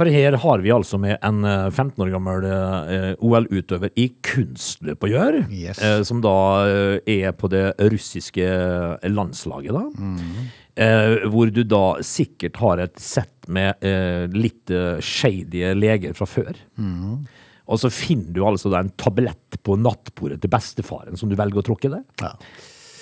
For 0.00 0.08
her 0.08 0.32
har 0.40 0.62
vi 0.64 0.70
altså 0.72 0.96
med 0.96 1.18
en 1.20 1.42
eh, 1.44 1.66
15 1.68 2.00
år 2.06 2.10
gammel 2.14 2.46
eh, 2.48 3.10
OL-utøver 3.20 3.90
i 4.00 4.06
kunstløp 4.24 5.04
å 5.04 5.10
gjøre, 5.12 5.42
Yes. 5.52 5.76
eh, 5.84 6.00
som 6.08 6.22
da 6.24 6.32
eh, 6.64 7.18
er 7.20 7.34
på 7.36 7.50
det 7.52 7.66
russiske 7.92 8.46
landslaget, 9.12 9.76
da. 9.76 9.84
Eh, 10.80 11.26
hvor 11.28 11.50
du 11.52 11.60
da 11.68 11.82
sikkert 12.06 12.56
har 12.62 12.80
et 12.86 12.96
sett 13.02 13.44
med 13.52 13.76
eh, 13.84 14.24
litt 14.32 14.72
eh, 14.72 15.02
shady 15.04 15.66
leger 15.76 16.16
fra 16.16 16.24
før. 16.30 16.56
Og 17.70 17.78
så 17.78 17.90
finner 17.92 18.32
du 18.34 18.40
altså 18.48 18.72
da 18.72 18.80
en 18.82 18.88
tablett 18.98 19.60
på 19.62 19.76
nattbordet 19.78 20.40
til 20.42 20.50
bestefaren 20.50 21.20
som 21.20 21.28
du 21.30 21.36
velger 21.38 21.60
å 21.60 21.66
tråkke 21.68 21.90
i 21.90 21.96
det. 21.98 22.00
Ja. 22.24 22.32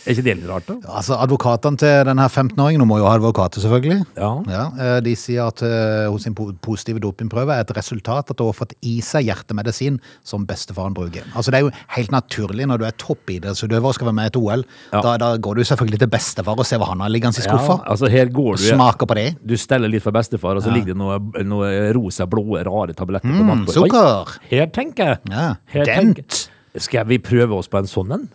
Er 0.09 0.15
ikke 0.17 0.25
det 0.25 0.35
litt 0.39 0.49
rart, 0.49 0.65
da? 0.67 0.75
Altså, 0.89 1.19
Advokatene 1.21 1.77
til 1.77 2.05
denne 2.09 2.25
15-åringen, 2.33 2.81
hun 2.81 2.89
må 2.89 2.97
jo 3.03 3.05
ha 3.05 3.19
advokater 3.19 3.61
selvfølgelig. 3.61 4.07
Ja. 4.17 4.63
eh, 4.81 5.01
De 5.05 5.13
sier 5.21 5.45
at 5.51 5.61
eh, 5.63 6.07
hos 6.09 6.25
sin 6.25 6.35
po- 6.35 6.55
positive 6.65 6.99
dopingprøve 7.05 7.53
er 7.53 7.61
et 7.67 7.73
resultat 7.77 8.31
at 8.33 8.41
hun 8.41 8.49
har 8.49 8.57
fått 8.57 8.73
i 8.89 8.95
seg 9.05 9.27
hjertemedisin 9.29 9.99
som 10.25 10.47
bestefaren 10.49 10.95
bruker. 10.97 11.29
Altså 11.37 11.53
Det 11.53 11.61
er 11.61 11.67
jo 11.67 11.73
helt 11.99 12.11
naturlig 12.15 12.67
når 12.71 12.79
du 12.81 12.87
er 12.89 12.97
toppidrettsutøver 12.97 13.85
og 13.91 13.95
skal 13.99 14.09
være 14.09 14.17
med 14.17 14.31
i 14.31 14.33
et 14.33 14.41
OL. 14.41 14.65
Ja. 14.95 15.01
Da, 15.05 15.17
da 15.21 15.29
går 15.37 15.61
du 15.61 15.65
selvfølgelig 15.69 16.01
til 16.01 16.09
bestefar 16.17 16.57
og 16.59 16.65
ser 16.67 16.81
hva 16.81 16.89
han 16.95 17.05
har 17.05 17.13
liggende 17.13 17.37
i 17.39 17.45
skuffa. 17.45 17.77
Ja, 17.83 17.91
altså 17.93 18.09
her 18.09 18.33
går 18.33 18.55
og 18.57 18.63
du 18.63 18.65
smaker 18.65 19.07
på 19.13 19.19
det. 19.21 19.27
Du 19.45 19.57
steller 19.61 19.93
litt 19.93 20.03
for 20.07 20.17
bestefar, 20.17 20.57
og 20.57 20.65
så 20.65 20.73
ligger 20.73 20.95
det 20.95 20.97
noe, 20.97 21.19
noe 21.45 21.69
rosa, 21.99 22.25
blå, 22.27 22.47
rare 22.65 22.97
tabletter 22.97 23.29
på 23.29 23.43
Mm, 23.45 23.51
nattbordet. 23.67 23.75
sukker! 23.77 24.33
Oi, 24.41 24.49
Her 24.57 24.67
tenker 24.73 25.13
jeg. 25.13 25.19
Ja, 25.31 25.51
Her 25.67 25.85
Dent! 25.85 26.17
tenker- 26.23 26.81
Skal 26.81 27.05
vi 27.11 27.19
prøve 27.19 27.53
oss 27.59 27.69
på 27.69 27.79
en 27.79 27.85
sånn 27.91 28.13
en? 28.15 28.29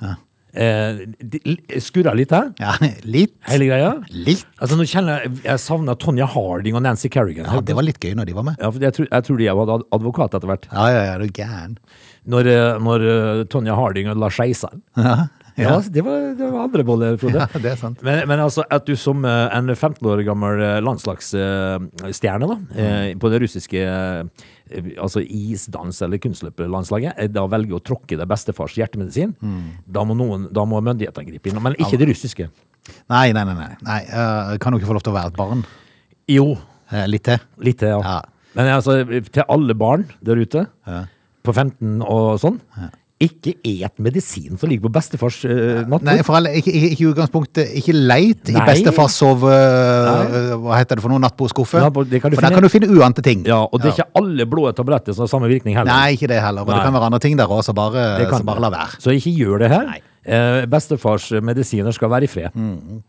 Eh, 0.53 0.99
skurra 1.81 2.11
litt 2.13 2.29
her, 2.35 2.51
Ja, 2.61 2.75
litt. 3.15 3.33
hele 3.49 3.65
greia. 3.71 3.91
Litt. 4.13 4.43
Altså 4.61 4.77
nå 4.77 4.85
kjenner 4.85 5.23
Jeg 5.25 5.39
jeg 5.47 5.61
savner 5.63 5.97
Tonja 5.97 6.27
Harding 6.29 6.75
og 6.77 6.83
Nancy 6.85 7.09
Kerrigan. 7.09 7.47
Ja, 7.49 7.61
Det 7.65 7.73
var 7.75 7.83
litt 7.87 7.97
gøy 7.99 8.13
når 8.19 8.29
de 8.29 8.35
var 8.37 8.45
med. 8.51 8.59
Ja, 8.61 8.69
for 8.69 8.79
jeg, 8.85 8.93
tror, 8.93 9.07
jeg 9.09 9.25
tror 9.25 9.37
de 9.41 9.47
var 9.57 9.73
advokat 9.97 10.35
etter 10.37 10.51
hvert. 10.51 10.67
Ja, 10.71 10.85
ja, 10.93 11.03
ja, 11.09 11.15
du 11.17 11.25
er 11.25 11.33
gæren. 11.33 11.77
Når, 12.29 12.47
eh, 12.53 12.77
når 12.85 13.07
eh, 13.09 13.43
Tonja 13.51 13.73
Harding 13.75 14.07
og 14.13 14.21
Lars 14.21 14.37
Skeisal 14.37 14.77
Ja, 14.95 15.25
Ja, 15.57 15.75
det 15.85 16.01
var, 16.01 16.33
det 16.37 16.47
var 16.49 16.63
andre 16.65 16.83
boller, 16.87 17.17
Frode. 17.21 17.43
Ja, 17.43 17.59
det 17.61 17.71
er 17.73 17.77
sant. 17.77 17.99
Men, 18.05 18.23
men 18.27 18.39
altså, 18.41 18.63
at 18.73 18.87
du 18.89 18.95
som 18.97 19.21
eh, 19.27 19.49
en 19.57 19.69
15 19.75 19.99
år 20.09 20.23
gammel 20.25 20.61
eh, 20.65 20.79
landslagsstjerne 20.81 22.47
da, 22.49 22.57
eh, 22.75 23.13
på 23.21 23.29
det 23.31 23.41
russiske 23.43 23.83
eh, 23.83 24.23
altså 24.97 25.21
isdans- 25.21 26.01
eller 26.05 26.17
kunstløperlandslaget, 26.23 27.13
eh, 27.21 27.29
da 27.29 27.45
velger 27.51 27.77
å 27.77 27.83
tråkke 27.85 28.17
det 28.19 28.27
bestefars 28.29 28.75
hjertemedisin, 28.79 29.35
da, 29.85 30.03
må 30.09 30.17
noen, 30.17 30.47
da 30.53 30.65
må 30.65 30.81
myndighetene 30.83 31.29
gripe 31.29 31.51
inn. 31.51 31.61
Men 31.63 31.77
ikke 31.77 31.99
det 32.01 32.09
russiske. 32.13 32.49
Nei, 33.13 33.29
nei, 33.35 33.43
nei. 33.47 33.69
nei. 33.85 34.01
eh, 34.09 34.55
kan 34.59 34.73
du 34.73 34.79
ikke 34.81 34.89
få 34.89 34.97
lov 34.97 35.05
til 35.05 35.13
å 35.13 35.19
være 35.21 35.33
et 35.33 35.39
barn? 35.39 35.65
Jo, 36.31 36.53
Eh, 36.93 37.07
Litt 37.09 37.23
til? 37.25 37.39
litt 37.63 37.79
til, 37.81 37.89
ja. 37.89 38.01
Ja. 38.05 38.17
Men 38.53 38.67
altså, 38.69 38.99
til 39.33 39.45
alle 39.49 39.73
barn 39.73 40.03
der 40.21 40.37
ute, 40.37 40.65
Ja. 40.85 41.05
på 41.41 41.53
15 41.55 42.03
og 42.05 42.35
sånn, 42.43 42.59
ikke 43.23 43.53
et 43.63 43.93
medisin 44.03 44.57
som 44.59 44.69
ligger 44.71 44.87
på 44.87 44.91
bestefars 44.95 45.39
uh, 45.45 45.81
nattbord. 45.81 46.05
Nei, 46.07 46.15
for 46.25 46.37
alle, 46.39 46.51
ikke, 46.59 46.73
ikke, 46.73 46.89
ikke 46.95 47.09
utgangspunktet, 47.11 47.71
ikke 47.79 47.95
leit 47.95 48.51
i 48.51 48.55
Nei. 48.57 48.65
bestefars 48.69 49.17
sove... 49.21 49.51
Uh, 49.53 50.55
Hva 50.63 50.79
heter 50.81 50.99
det 50.99 51.05
for 51.05 51.13
noe? 51.13 51.21
Nattbordskuffe? 51.23 51.83
For 51.93 52.09
der 52.09 52.23
kan 52.23 52.65
du 52.65 52.69
finne 52.71 52.91
uante 52.93 53.23
ting. 53.25 53.45
Ja, 53.49 53.61
og 53.63 53.81
det 53.81 53.91
er 53.91 53.97
ikke 53.97 54.21
alle 54.23 54.47
blå 54.49 54.67
tabletter 54.75 55.15
som 55.15 55.27
har 55.27 55.31
samme 55.31 55.51
virkning 55.51 55.77
heller. 55.79 55.91
Nei, 55.91 56.17
ikke 56.17 56.29
det 56.31 56.41
heller. 56.43 56.65
Og 56.65 56.73
Nei. 56.73 56.81
det 56.81 56.89
kan 56.89 56.97
være 56.97 57.11
andre 57.11 57.21
ting 57.23 57.39
der 57.39 57.51
òg, 57.51 57.63
så 57.65 57.75
bare, 57.77 58.09
bare 58.43 58.67
la 58.67 58.73
være. 58.73 58.99
Så 59.03 59.15
ikke 59.15 59.33
gjør 59.37 59.65
det 59.65 59.71
her. 59.73 59.95
Uh, 60.23 60.59
bestefars 60.71 61.31
medisiner 61.43 61.95
skal 61.95 62.11
være 62.13 62.29
i 62.29 62.35
fred. 62.35 62.53
Mm. 62.55 63.01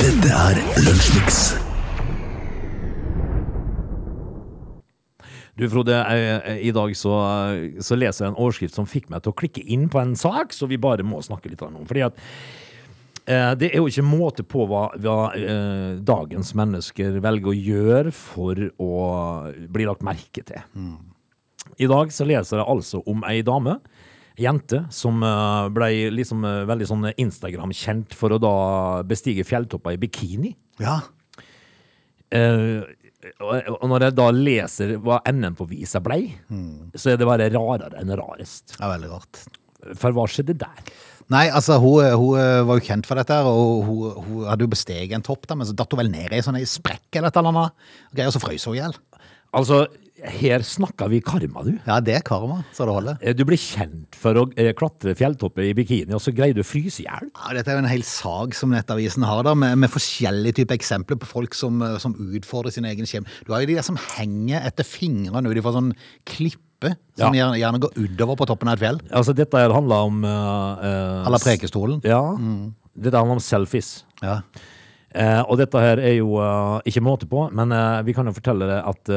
Dette 0.00 0.34
er 0.34 0.66
Lunsjmix. 0.84 1.46
Du 5.54 5.68
Frode, 5.70 5.94
i 6.58 6.72
dag 6.74 6.96
så, 6.98 7.14
så 7.78 7.94
leser 7.98 8.24
jeg 8.24 8.32
en 8.32 8.40
overskrift 8.42 8.74
som 8.74 8.88
fikk 8.90 9.06
meg 9.12 9.22
til 9.22 9.30
å 9.30 9.38
klikke 9.38 9.62
inn 9.70 9.86
på 9.92 10.00
en 10.00 10.16
sak, 10.18 10.54
så 10.56 10.66
vi 10.66 10.80
bare 10.82 11.06
må 11.06 11.20
snakke 11.22 11.52
litt 11.52 11.62
om. 11.62 11.84
Fordi 11.86 12.02
at 12.08 12.18
eh, 13.30 13.52
det 13.60 13.70
er 13.70 13.78
jo 13.78 13.86
ikke 13.90 14.06
måte 14.06 14.42
på 14.42 14.66
hva, 14.70 14.88
hva 14.98 15.18
eh, 15.38 15.92
dagens 16.02 16.50
mennesker 16.58 17.20
velger 17.22 17.52
å 17.52 17.54
gjøre 17.54 18.14
for 18.18 18.64
å 18.82 18.94
bli 19.70 19.86
lagt 19.86 20.02
merke 20.06 20.42
til. 20.42 20.64
I 21.78 21.90
dag 21.90 22.10
så 22.14 22.26
leser 22.26 22.60
jeg 22.60 22.68
altså 22.74 23.04
om 23.10 23.22
ei 23.30 23.38
dame, 23.46 23.78
jente, 24.40 24.82
som 24.90 25.22
eh, 25.22 25.68
ble 25.74 25.90
liksom 26.18 26.44
eh, 26.48 26.64
veldig 26.66 26.90
sånn 26.90 27.10
Instagram-kjent 27.14 28.18
for 28.18 28.34
å 28.34 28.42
da 28.42 28.56
bestige 29.06 29.46
fjelltopper 29.46 29.94
i 29.94 30.02
bikini. 30.02 30.54
Ja. 30.82 30.98
Eh, 32.34 32.82
og 33.40 33.84
når 33.88 34.08
jeg 34.08 34.16
da 34.18 34.28
leser 34.36 34.94
hva 35.02 35.20
enden 35.28 35.56
på 35.56 35.66
visa 35.70 36.00
blei, 36.04 36.26
så 36.94 37.14
er 37.14 37.20
det 37.20 37.28
bare 37.28 37.50
rarere 37.54 38.00
enn 38.02 38.12
rarest. 38.20 38.76
Er 38.80 38.92
veldig 38.96 39.10
rart. 39.14 39.42
For 40.00 40.16
hva 40.16 40.24
skjedde 40.28 40.56
der? 40.60 40.94
Nei, 41.32 41.46
altså, 41.48 41.78
hun, 41.80 42.04
hun 42.20 42.36
var 42.68 42.76
jo 42.78 42.84
kjent 42.84 43.06
for 43.08 43.16
dette, 43.16 43.32
her, 43.32 43.48
og 43.48 43.86
hun, 43.88 44.24
hun 44.26 44.48
hadde 44.48 44.66
jo 44.66 44.72
besteget 44.74 45.16
en 45.16 45.24
topp, 45.24 45.46
da, 45.48 45.56
men 45.56 45.68
så 45.68 45.76
datt 45.76 45.92
hun 45.92 46.02
vel 46.02 46.12
ned 46.12 46.34
i 46.36 46.40
en 46.42 46.58
sprekk 46.68 47.16
eller 47.16 47.30
et 47.30 47.38
eller 47.40 47.54
annet. 47.54 47.86
Og 48.26 48.34
så 48.36 48.42
frøs 48.42 48.66
hun 48.68 48.76
i 48.76 48.82
hjel. 48.82 48.98
Altså, 49.54 49.84
her 50.24 50.62
snakker 50.64 51.08
vi 51.12 51.20
karma, 51.20 51.62
du. 51.66 51.72
Ja, 51.86 51.98
det 52.00 52.14
er 52.16 52.22
karma, 52.24 52.62
så 52.72 52.86
det 52.88 52.94
holder. 52.96 53.18
Eh, 53.20 53.34
Du 53.36 53.44
blir 53.44 53.58
kjent 53.60 54.14
for 54.16 54.34
å 54.40 54.44
eh, 54.56 54.72
klatre 54.72 55.14
fjelltopper 55.18 55.66
i 55.68 55.74
bikini, 55.76 56.14
og 56.16 56.22
så 56.24 56.32
greier 56.34 56.54
du 56.56 56.62
å 56.62 56.66
fryse 56.66 57.02
i 57.02 57.06
hjel. 57.06 57.28
Ja, 57.34 57.52
dette 57.58 57.70
er 57.72 57.78
jo 57.78 57.84
en 57.84 57.90
hel 57.90 58.02
sag 58.08 58.54
som 58.56 58.70
Nettavisen 58.74 59.22
har, 59.28 59.42
da, 59.44 59.54
med, 59.54 59.76
med 59.78 59.92
forskjellige 59.92 60.60
typer 60.62 60.78
eksempler 60.78 61.18
på 61.20 61.28
folk 61.28 61.54
som, 61.54 61.82
eh, 61.82 61.98
som 62.02 62.14
utfordrer 62.14 62.72
sin 62.74 62.84
egen 62.88 63.06
skjebne. 63.06 63.28
Du 63.46 63.52
har 63.52 63.60
jo 63.64 63.70
de 63.72 63.76
der 63.80 63.86
som 63.86 63.96
henger 64.16 64.64
etter 64.66 64.84
fingrene 64.88 65.50
ut 65.50 65.60
ifra 65.60 65.72
sånn 65.76 65.92
klippe, 66.24 66.94
som 67.16 67.32
Ja. 67.32 67.52
gjerne, 67.56 67.80
går 67.80 67.94
utover 67.96 68.36
på 68.36 68.46
toppen 68.50 68.68
av 68.68 68.74
et 68.76 68.82
fjell. 68.84 68.98
Altså, 69.10 69.32
dette 69.34 69.56
handler 69.72 70.04
om 70.08 70.24
uh, 70.24 71.24
Eller 71.24 71.40
Prekestolen. 71.40 72.02
Ja. 72.04 72.20
Dette 72.94 73.16
handler 73.16 73.38
om 73.38 73.40
selfies. 73.40 74.02
Ja. 74.20 74.40
Eh, 75.14 75.40
og 75.46 75.60
dette 75.60 75.78
her 75.78 76.00
er 76.02 76.16
jo 76.16 76.40
eh, 76.42 76.88
ikke 76.90 77.02
måte 77.06 77.28
på, 77.30 77.44
men 77.54 77.70
eh, 77.74 78.00
vi 78.06 78.14
kan 78.16 78.26
jo 78.26 78.34
fortelle 78.34 78.66
deg 78.66 78.88
at 78.90 79.12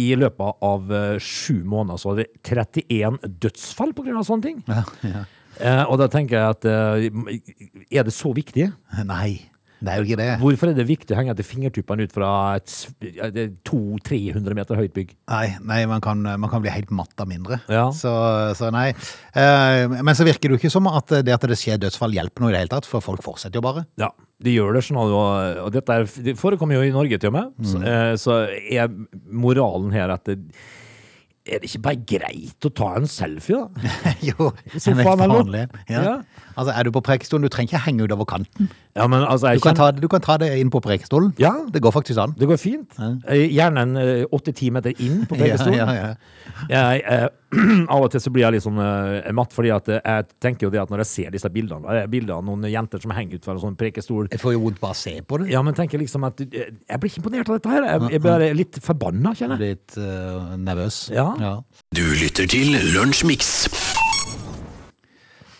i 0.00 0.06
løpet 0.16 0.64
av 0.64 0.94
sju 1.20 1.60
måneder 1.68 2.00
så 2.00 2.12
var 2.12 2.22
det 2.22 2.30
31 2.40 3.20
dødsfall 3.42 3.92
av 3.92 4.24
sånne 4.26 4.46
ting. 4.46 4.64
Ja, 4.70 4.84
ja. 5.04 5.26
Eh, 5.60 5.82
og 5.90 5.98
da 6.00 6.06
tenker 6.08 6.38
jeg 6.38 6.54
at 6.54 6.66
er 6.70 8.06
det 8.06 8.14
så 8.16 8.32
viktig? 8.32 8.70
Nei, 9.04 9.49
det 9.80 9.92
er 9.92 10.00
jo 10.00 10.06
ikke 10.08 10.18
det. 10.20 10.28
Hvorfor 10.42 10.70
er 10.70 10.76
det 10.76 10.84
viktig 10.88 11.14
å 11.14 11.18
henge 11.18 11.32
etter 11.32 11.46
fingertuppene 11.46 12.04
ut 12.04 12.12
fra 12.12 12.30
et 12.58 12.72
200-300 13.68 14.56
meter 14.58 14.80
høyt 14.80 14.92
bygg? 14.96 15.14
Nei, 15.32 15.44
nei 15.64 15.80
man, 15.88 16.02
kan, 16.04 16.20
man 16.20 16.52
kan 16.52 16.60
bli 16.64 16.72
helt 16.72 16.92
matt 16.92 17.14
av 17.20 17.30
mindre. 17.30 17.62
Ja. 17.72 17.86
Så, 17.96 18.12
så 18.58 18.68
nei. 18.74 18.90
Eh, 19.32 19.84
men 19.96 20.12
så 20.16 20.26
virker 20.28 20.50
det 20.50 20.58
jo 20.58 20.60
ikke 20.60 20.72
som 20.72 20.90
at 20.90 21.14
det 21.24 21.32
at 21.32 21.46
det 21.48 21.58
skjer 21.60 21.80
dødsfall 21.80 22.16
hjelper 22.16 22.44
noe 22.44 22.52
i 22.52 22.56
det 22.58 22.64
hele 22.64 22.74
tatt, 22.74 22.88
for 22.88 23.04
folk 23.04 23.24
fortsetter 23.24 23.60
jo 23.60 23.64
bare. 23.64 23.86
Ja, 24.00 24.12
de 24.44 24.54
gjør 24.56 24.76
det 24.76 24.84
sånn, 24.84 25.00
og, 25.00 25.72
dette 25.72 25.96
er, 25.96 26.06
det 26.28 26.36
forekommer 26.40 26.76
jo 26.76 26.84
i 26.84 26.92
Norge 26.94 27.20
til 27.20 27.32
og 27.32 27.38
med. 27.38 27.56
Så, 27.64 27.80
eh, 27.80 28.12
så 28.20 28.42
er 28.50 28.92
moralen 29.32 29.96
her 29.96 30.12
at 30.12 30.28
det, 30.28 30.38
er 31.50 31.60
det 31.62 31.70
ikke 31.70 31.82
bare 31.82 32.00
greit 32.08 32.66
å 32.66 32.70
ta 32.80 32.92
en 33.00 33.08
selfie, 33.10 33.58
da? 33.58 33.88
jo, 34.28 34.50
det 34.72 34.82
en 34.92 35.02
helt 35.02 35.24
vanlig. 35.34 35.64
Ja. 35.90 36.02
Ja. 36.04 36.14
Altså, 36.54 36.72
er 36.76 36.86
du 36.86 36.92
på 36.94 37.02
prekestolen, 37.04 37.46
du 37.46 37.52
trenger 37.52 37.74
ikke 37.74 37.82
henge 37.86 38.06
utover 38.06 38.28
kanten. 38.28 38.70
Ja, 38.96 39.06
men 39.06 39.22
altså, 39.22 39.52
Du 39.54 39.62
kan, 39.64 39.74
kjenner, 39.76 39.92
ta, 39.94 40.02
du 40.02 40.08
kan 40.10 40.24
ta 40.24 40.36
det 40.42 40.50
inn 40.60 40.70
på 40.70 40.80
prekestolen. 40.84 41.32
Ja. 41.40 41.52
Det 41.72 41.82
går 41.82 41.94
faktisk 41.94 42.18
an. 42.20 42.34
det 42.38 42.48
går 42.50 42.58
fint. 42.60 42.98
Eh, 43.00 43.46
Gjerne 43.54 43.84
en 43.86 44.26
åtte-ti 44.34 44.70
meter 44.74 44.94
inn 44.98 45.26
på 45.30 45.38
prekestolen. 45.38 45.78
Ja, 45.80 45.92
ja, 45.94 46.08
ja. 46.10 46.14
Jeg, 46.68 47.02
eh, 47.06 47.28
av 47.94 48.04
og 48.04 48.10
til 48.12 48.22
så 48.22 48.30
blir 48.32 48.44
jeg 48.44 48.54
litt 48.56 48.64
sånn 48.64 48.78
uh, 48.78 49.30
matt, 49.34 49.54
fordi 49.54 49.72
at 49.74 49.88
eh, 49.90 50.00
jeg 50.04 50.28
tenker 50.42 50.68
jo 50.68 50.72
det 50.74 50.82
at 50.84 50.92
når 50.92 51.02
jeg 51.02 51.10
ser 51.10 51.34
disse 51.34 51.50
bildene, 51.52 51.82
det 51.86 52.04
er 52.04 52.12
bilder 52.12 52.36
av 52.38 52.46
noen 52.46 52.68
jenter 52.70 53.02
som 53.02 53.14
henger 53.16 53.40
ut 53.40 53.48
fra 53.48 53.56
en 53.56 53.62
sånn 53.64 53.78
prekestol, 53.80 54.28
Jeg 54.30 54.42
får 54.42 54.54
jo 54.54 54.62
vondt 54.66 54.80
bare 54.82 54.94
å 54.94 55.00
se 55.00 55.16
på 55.22 55.40
det. 55.42 55.50
ja, 55.50 55.62
men 55.66 55.74
tenker 55.74 55.98
liksom 56.02 56.28
at 56.28 56.42
eh, 56.46 56.70
jeg 56.70 57.02
blir 57.02 57.10
ikke 57.10 57.22
imponert 57.24 57.50
av 57.50 57.58
dette 57.58 57.74
her. 57.74 57.88
Jeg, 57.90 58.12
jeg 58.16 58.24
blir 58.26 58.46
litt 58.62 58.80
forbanna, 58.84 59.34
kjenner 59.38 59.64
jeg. 59.64 59.80
litt 59.80 59.98
uh, 59.98 60.54
nervøs. 60.60 61.02
Ja. 61.14 61.30
Du 61.96 62.04
lytter 62.22 62.46
til 62.50 62.76
Lunsjmix. 62.94 63.56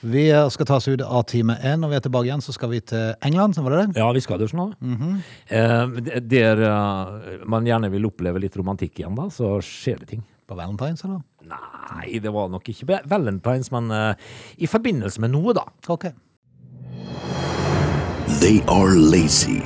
Vi 0.01 0.31
skal 0.49 0.67
ta 0.67 0.79
oss 0.81 0.89
ut 0.89 1.03
av 1.05 1.27
time 1.29 1.59
én. 1.61 1.83
Når 1.83 1.91
vi 1.93 1.97
er 1.99 2.05
tilbake 2.07 2.29
igjen, 2.31 2.41
så 2.41 2.55
skal 2.57 2.71
vi 2.73 2.81
til 2.81 3.13
England. 3.27 3.59
Var 3.61 3.75
det 3.75 3.81
det? 3.83 4.01
Ja, 4.01 4.09
vi 4.17 4.23
skal 4.25 4.41
det 4.41 4.49
sånn 4.49 4.73
da. 4.73 5.09
eh, 5.53 6.21
der 6.25 6.63
uh, 6.65 7.45
man 7.45 7.69
gjerne 7.69 7.91
vil 7.93 8.09
oppleve 8.09 8.41
litt 8.41 8.57
romantikk 8.57 9.03
igjen 9.03 9.19
da, 9.19 9.29
så 9.35 9.59
skjer 9.65 10.01
det 10.01 10.15
ting. 10.15 10.23
På 10.51 10.57
Valentine's, 10.57 11.05
eller? 11.05 11.21
Nei, 11.47 12.19
det 12.19 12.31
var 12.35 12.49
nok 12.51 12.69
ikke 12.73 12.99
Valentines, 13.07 13.69
men 13.71 13.91
eh, 13.95 14.15
i 14.59 14.67
forbindelse 14.67 15.23
med 15.23 15.31
noe 15.31 15.53
da. 15.55 15.63
Ok. 15.87 16.09
They 18.41 18.59
are 18.67 18.97
lazy. 18.99 19.63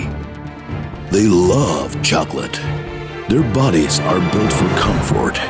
They 1.09 1.25
love 1.25 1.97
chocolate. 2.05 2.61
Their 3.31 3.45
bodies 3.55 3.99
are 4.00 4.21
built 4.35 4.53
for 4.53 4.69
comfort. 4.76 5.41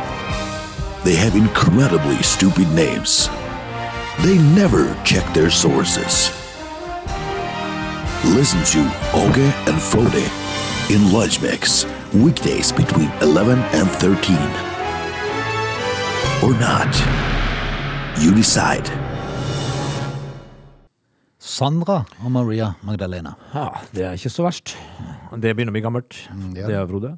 They 1.03 1.17
have 1.17 1.35
incredibly 1.35 2.23
stupid 2.23 2.71
names. 2.71 3.29
They 4.23 4.39
never 4.55 4.95
check 5.03 5.27
their 5.35 5.51
sources. 5.51 6.31
Listen 8.23 8.63
to 8.71 8.87
Oge 9.19 9.51
and 9.67 9.83
Frode 9.83 10.31
in 10.95 11.13
Lunch 11.13 11.43
Mix, 11.43 11.87
weekdays 12.15 12.71
between 12.71 13.11
11 13.21 13.59
and 13.75 13.91
13. 13.91 14.74
Or 16.45 16.53
not. 16.61 16.93
You 18.21 18.35
decide. 18.37 18.85
Sandra 21.41 22.03
og 22.21 22.33
Maria 22.35 22.67
Magdalena. 22.85 23.33
Ja, 23.55 23.71
det 23.97 24.05
er 24.05 24.19
ikke 24.19 24.33
så 24.33 24.45
verst. 24.45 24.75
Det 25.41 25.55
begynner 25.57 25.73
å 25.73 25.77
bli 25.79 25.83
gammelt. 25.87 26.19
ja. 26.53 26.67
Det 26.69 26.77
er 26.77 26.85
Frode. 26.91 27.15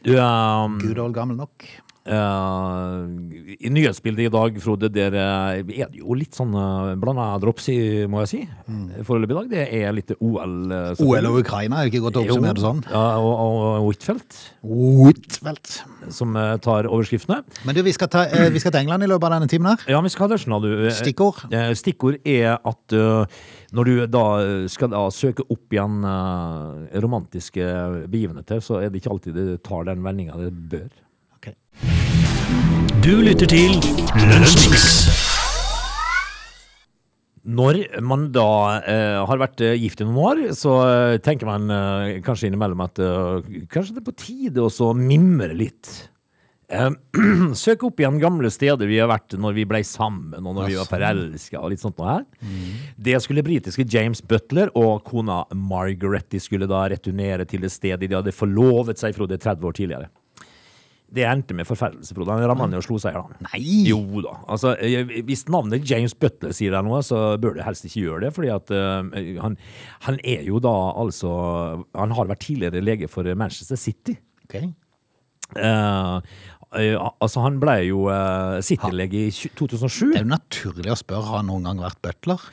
Du, 0.00 0.14
um, 0.16 0.78
Gud 0.80 0.96
og 0.96 1.12
gammel 1.12 1.36
nok. 1.36 1.66
Eh, 2.04 3.64
I 3.64 3.70
nyhetsbildet 3.72 4.26
i 4.26 4.32
dag, 4.32 4.58
Frode, 4.60 4.90
der 4.92 5.14
eh, 5.16 5.60
er 5.80 5.88
det 5.88 6.02
jo 6.02 6.12
litt 6.18 6.36
sånn 6.36 6.52
uh, 6.52 6.92
blanda 7.00 7.30
drops 7.40 7.70
i, 7.72 7.76
må 8.10 8.20
jeg 8.24 8.28
si. 8.28 8.40
Foreløpig 9.08 9.32
i 9.32 9.38
dag. 9.38 9.46
Det 9.54 9.62
er 9.78 9.94
litt 9.96 10.12
OL. 10.18 10.56
eh, 10.68 11.00
OL 11.00 11.28
og 11.30 11.38
Ukraina 11.40 11.80
er 11.80 11.88
jo 11.88 11.94
ikke 11.94 12.02
godt 12.04 12.18
å 12.20 12.24
oppsummere 12.26 12.58
det 12.58 12.64
sånn. 12.66 12.82
Ja, 12.92 13.04
og, 13.22 13.32
og 13.46 13.86
Huitfeldt, 13.86 14.36
Huitfeldt. 14.68 15.78
som 16.12 16.36
uh, 16.36 16.58
tar 16.60 16.90
overskriftene. 16.90 17.40
Men 17.64 17.78
du, 17.78 17.80
vi 17.86 17.94
skal, 17.96 18.10
ta, 18.12 18.26
eh, 18.28 18.50
vi 18.52 18.60
skal 18.60 18.74
til 18.76 18.82
England 18.84 19.06
i 19.06 19.08
løpet 19.08 19.30
av 19.30 19.38
denne 19.38 19.48
timen 19.50 19.72
her. 19.72 19.86
Ja, 19.96 20.02
vi 20.04 20.12
skal 20.12 20.28
det 20.34 20.42
sånn, 20.44 20.58
du. 20.60 20.70
Eh, 20.84 20.92
Stikkord? 20.98 21.46
eh, 21.56 21.72
Stikkord 21.78 22.20
er 22.28 22.58
at 22.60 22.96
eh, 22.98 23.40
når 23.74 23.88
du 23.88 23.94
da 24.12 24.26
skal 24.70 24.92
da 24.92 25.06
søke 25.10 25.48
opp 25.50 25.72
igjen 25.74 26.04
eh, 26.04 27.00
romantiske 27.02 27.64
begivenheter, 28.12 28.60
så 28.62 28.82
er 28.84 28.92
det 28.92 29.00
ikke 29.00 29.16
alltid 29.16 29.40
det 29.40 29.48
tar 29.66 29.88
den 29.88 30.04
vendinga 30.04 30.36
det 30.44 30.52
bør. 30.52 30.92
Du 33.04 33.18
lytter 33.20 33.44
til 33.44 33.74
Lønnsmiks. 34.16 34.84
Når 37.44 37.82
man 38.00 38.22
da 38.32 38.46
eh, 38.80 39.18
har 39.28 39.40
vært 39.42 39.60
eh, 39.60 39.74
gift 39.76 40.00
i 40.00 40.06
noen 40.08 40.22
år, 40.22 40.40
så 40.56 40.78
eh, 40.86 41.16
tenker 41.20 41.50
man 41.50 41.68
eh, 41.68 42.22
kanskje 42.24 42.48
innimellom 42.48 42.80
at 42.86 43.02
eh, 43.04 43.60
kanskje 43.68 43.98
det 43.98 44.00
er 44.00 44.08
på 44.08 44.16
tide 44.22 44.64
å 44.64 44.72
så 44.72 44.88
mimre 44.96 45.50
litt. 45.52 45.92
Eh, 46.72 46.88
søk 47.66 47.84
opp 47.90 48.00
igjen 48.00 48.16
gamle 48.24 48.48
steder 48.48 48.88
vi 48.88 49.02
har 49.02 49.12
vært 49.12 49.36
når 49.36 49.60
vi 49.60 49.68
ble 49.68 49.84
sammen, 49.84 50.40
og 50.40 50.56
når 50.56 50.72
vi 50.72 50.80
var 50.80 50.88
forelska 50.88 51.60
og 51.60 51.74
litt 51.74 51.84
sånt 51.84 52.00
noe 52.00 52.08
her. 52.08 52.26
Det 52.96 53.20
skulle 53.20 53.44
britiske 53.44 53.84
James 53.84 54.24
Butler 54.24 54.72
og 54.80 55.04
kona 55.04 55.42
Margaret 55.52 56.32
de 56.32 56.40
skulle 56.40 56.72
da 56.72 56.86
returnere 56.96 57.44
til 57.44 57.68
det 57.68 57.76
stedet 57.76 58.08
de 58.08 58.16
hadde 58.16 58.32
forlovet 58.32 58.96
seg, 58.96 59.12
Frode, 59.20 59.36
30 59.36 59.74
år 59.74 59.82
tidligere. 59.84 60.14
Det 61.14 61.24
endte 61.28 61.54
med 61.54 61.66
forferdelse, 61.68 62.14
Frode. 62.16 62.32
Han 62.32 62.48
ramla 62.48 62.66
ned 62.70 62.80
og 62.80 62.86
slo 62.86 62.96
seg 62.98 63.14
i 63.14 63.18
hjel. 63.18 63.34
Nei! 63.46 63.60
Jo 63.90 64.22
da. 64.24 64.32
Altså, 64.50 64.72
hvis 65.28 65.44
navnet 65.52 65.84
James 65.86 66.14
Butler 66.18 66.54
sier 66.56 66.74
deg 66.74 66.86
noe, 66.86 67.02
så 67.06 67.36
bør 67.40 67.58
du 67.58 67.60
helst 67.66 67.86
ikke 67.86 68.06
gjøre 68.06 68.24
det. 68.26 68.32
fordi 68.34 68.50
at 68.54 68.72
eh, 68.74 69.36
han, 69.42 69.58
han 70.08 70.18
er 70.24 70.42
jo 70.48 70.58
da 70.64 70.72
altså 71.04 71.30
Han 71.94 72.16
har 72.16 72.30
vært 72.32 72.42
tidligere 72.46 72.82
lege 72.82 73.10
for 73.12 73.28
Manchester 73.38 73.78
City. 73.78 74.16
Ok. 74.46 74.58
Uh, 75.54 76.18
altså, 76.74 77.44
han 77.44 77.60
ble 77.62 77.76
jo 77.86 78.08
uh, 78.08 78.58
City-lege 78.64 79.28
i 79.28 79.30
2007. 79.30 80.08
Det 80.16 80.22
er 80.22 80.26
jo 80.26 80.32
naturlig 80.32 80.94
å 80.94 80.98
spørre, 80.98 81.28
har 81.28 81.42
han 81.42 81.52
noen 81.52 81.68
gang 81.68 81.84
vært 81.84 82.02
butler? 82.02 82.48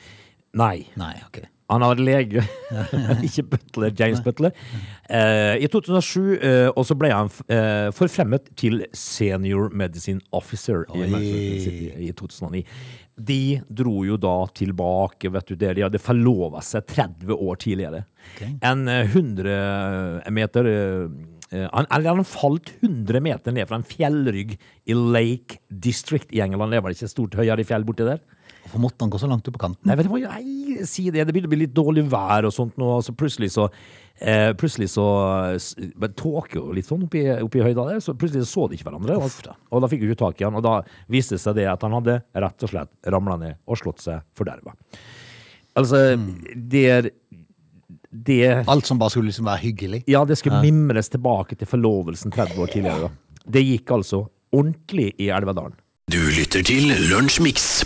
Nei. 0.60 0.76
Nei, 1.00 1.16
ok. 1.26 1.42
Han 1.70 1.84
har 1.84 2.00
lege, 2.00 2.42
ikke 3.26 3.44
Butler, 3.54 3.92
James 3.96 4.20
Butler. 4.24 4.52
Eh, 5.08 5.62
I 5.62 5.68
2007, 5.70 6.18
eh, 6.36 6.68
og 6.68 6.84
så 6.88 6.96
ble 6.98 7.12
han 7.12 7.30
eh, 7.52 7.88
forfremmet 7.96 8.50
til 8.60 8.82
senior 8.96 9.70
medicine 9.76 10.20
officer 10.36 10.84
i 10.96 11.06
City 11.62 11.92
i 12.08 12.10
2009. 12.18 12.64
De 13.22 13.40
dro 13.68 14.02
jo 14.08 14.18
da 14.20 14.34
tilbake, 14.56 15.30
vet 15.32 15.52
du, 15.52 15.56
der 15.60 15.76
de 15.78 15.86
hadde 15.86 16.02
forlova 16.02 16.62
seg 16.64 16.88
30 16.92 17.36
år 17.36 17.60
tidligere. 17.62 18.04
En 18.64 18.84
eh, 18.90 19.06
100 19.08 20.28
meter 20.32 20.68
han, 21.52 21.84
han 21.92 22.22
falt 22.24 22.70
100 22.80 23.20
meter 23.20 23.52
ned 23.52 23.68
fra 23.68 23.76
en 23.76 23.84
fjellrygg 23.84 24.54
i 24.88 24.94
Lake 24.96 25.60
District 25.68 26.32
i 26.32 26.40
England. 26.40 26.72
Det 26.72 26.80
var 26.84 26.94
ikke 26.96 27.10
stort 27.12 27.36
høyere 27.36 27.66
fjell 27.68 27.84
borti 27.84 28.08
der. 28.08 28.22
Hvorfor 28.62 28.82
måtte 28.84 29.02
han 29.02 29.10
gå 29.10 29.18
så 29.18 29.28
langt 29.28 29.46
ut 29.48 29.54
på 29.56 29.60
kanten? 29.60 29.82
Nei, 29.88 29.96
vet 29.98 30.06
du 30.06 30.12
hva, 30.12 30.20
nei, 30.22 30.61
si 30.88 31.08
det. 31.10 31.24
Det 31.26 31.34
begynner 31.34 31.50
å 31.50 31.54
bli 31.54 31.64
litt 31.64 31.74
dårlig 31.76 32.04
vær 32.12 32.48
og 32.48 32.54
sånt 32.54 32.78
nå, 32.80 32.94
så 33.04 33.14
plutselig 33.16 33.52
så 33.54 33.68
eh, 34.18 34.52
Plutselig 34.58 34.90
så 34.92 35.06
men 36.00 36.14
Tåke 36.18 36.58
jo 36.58 36.74
litt 36.76 36.88
sånn 36.88 37.06
oppi, 37.06 37.24
oppi 37.42 37.64
høyda 37.64 37.86
der, 37.90 38.02
så 38.04 38.14
plutselig 38.18 38.48
så 38.50 38.68
de 38.68 38.78
ikke 38.78 38.90
hverandre. 38.90 39.18
Og, 39.20 39.54
og 39.70 39.84
da 39.84 39.90
fikk 39.90 40.04
vi 40.04 40.12
ikke 40.12 40.22
tak 40.24 40.42
i 40.42 40.48
han, 40.48 40.58
og 40.58 40.64
da 40.66 40.78
viste 41.12 41.38
det 41.38 41.44
seg 41.44 41.58
det 41.60 41.68
at 41.72 41.84
han 41.86 41.96
hadde 41.98 42.20
rett 42.44 42.66
og 42.66 42.72
slett 42.74 43.12
ramla 43.14 43.38
ned 43.40 43.60
og 43.66 43.80
slått 43.80 44.04
seg 44.04 44.24
forderva. 44.38 44.76
Altså, 45.78 46.04
det 46.54 46.84
er 46.92 47.12
det 48.12 48.68
Alt 48.68 48.86
som 48.86 48.98
bare 49.00 49.14
skulle 49.14 49.30
liksom 49.30 49.46
være 49.48 49.62
hyggelig. 49.62 50.02
Ja, 50.10 50.24
det 50.28 50.36
skulle 50.36 50.60
mimres 50.60 51.08
tilbake 51.08 51.56
til 51.56 51.68
forlovelsen 51.70 52.34
30 52.34 52.60
år 52.60 52.72
tidligere. 52.74 53.08
da. 53.08 53.40
Det 53.56 53.64
gikk 53.64 53.90
altså 53.96 54.26
ordentlig 54.52 55.14
i 55.18 55.30
Elvedalen. 55.32 55.78
Du 56.12 56.20
lytter 56.36 56.64
til 56.66 56.92
Lunsjmix. 57.08 57.84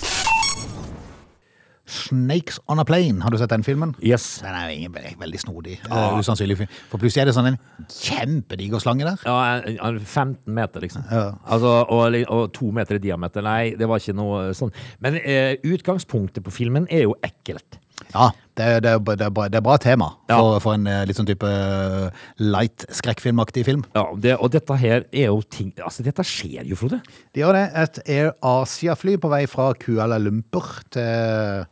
Snakes 1.87 2.59
on 2.69 2.81
a 2.83 2.85
Plane, 2.85 3.21
har 3.23 3.31
du 3.31 3.39
sett 3.39 3.51
den 3.53 3.63
filmen? 3.67 3.95
Yes. 4.03 4.41
Den 4.43 4.55
er 4.59 4.69
jo 4.71 4.77
ingen, 4.81 4.93
veldig, 4.95 5.15
veldig 5.21 5.41
snodig. 5.41 5.77
Uh, 5.87 6.17
usannsynlig 6.19 6.57
film. 6.59 6.73
For 6.91 6.99
plutselig 7.03 7.23
er 7.23 7.31
det 7.31 7.37
sånn 7.37 7.51
en 7.53 7.59
kjempediger 7.93 8.83
slange 8.83 9.07
der. 9.07 9.23
Ja, 9.27 9.39
en- 9.63 9.79
en 9.79 10.01
15 10.01 10.55
meter, 10.55 10.81
liksom. 10.83 11.05
Altså, 11.47 11.73
og, 11.89 12.17
og 12.29 12.53
to 12.53 12.71
meter 12.75 12.97
i 12.99 13.03
diameter. 13.07 13.43
Nei, 13.47 13.75
det 13.79 13.87
var 13.89 14.03
ikke 14.03 14.17
noe 14.19 14.51
sånn. 14.59 14.73
Men 15.01 15.19
uh, 15.23 15.55
utgangspunktet 15.63 16.43
på 16.47 16.51
filmen 16.55 16.87
er 16.91 17.07
jo 17.07 17.15
ekkelt. 17.23 17.79
Ja, 18.13 18.27
det, 18.59 18.83
det, 18.85 18.91
det, 19.17 19.29
bra- 19.33 19.47
det 19.49 19.57
er 19.57 19.63
bra 19.65 19.77
tema 19.81 20.11
Ja. 20.29 20.37
for, 20.37 20.59
for 20.61 20.75
en 20.77 20.85
eh, 20.87 21.05
litt 21.09 21.17
sånn 21.17 21.27
type 21.29 21.49
eh, 21.49 22.11
light 22.45 22.85
skrekkfilmaktig 22.93 23.65
film. 23.65 23.87
Ja, 23.97 24.03
det, 24.21 24.35
og 24.37 24.51
dette 24.53 24.77
her 24.77 25.07
er 25.13 25.31
jo 25.31 25.39
ting 25.49 25.73
Altså, 25.81 26.05
dette 26.05 26.23
skjer 26.29 26.69
jo, 26.69 26.77
Frode. 26.77 26.99
De 27.33 27.41
gjør 27.41 27.57
det. 27.57 27.65
Et 27.87 28.01
Air 28.19 28.35
Asia-fly 28.45 29.17
på 29.23 29.31
vei 29.33 29.47
fra 29.49 29.71
Kuala 29.81 30.19
Lumpur 30.21 30.69
til 30.93 31.65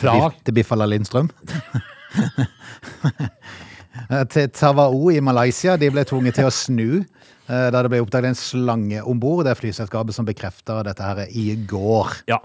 Fra 0.00 0.14
til 0.44 0.54
Biffala 0.56 0.86
Lindstrøm. 0.88 1.30
til 4.30 4.50
Tawao 4.54 5.10
i 5.12 5.20
Malaysia. 5.24 5.76
De 5.80 5.90
ble 5.92 6.04
tvunget 6.08 6.38
til 6.38 6.48
å 6.48 6.52
snu 6.54 6.86
eh, 7.00 7.68
da 7.72 7.82
det 7.82 7.90
ble 7.92 8.02
oppdaget 8.04 8.32
en 8.32 8.38
slange 8.38 9.02
om 9.06 9.20
bord. 9.22 9.44
Det 9.46 9.54
er 9.54 9.60
flyselskapet 9.60 10.16
som 10.16 10.28
bekrefter 10.28 10.84
dette 10.86 11.06
her 11.06 11.24
i 11.30 11.48
går. 11.70 12.20
Ja, 12.30 12.40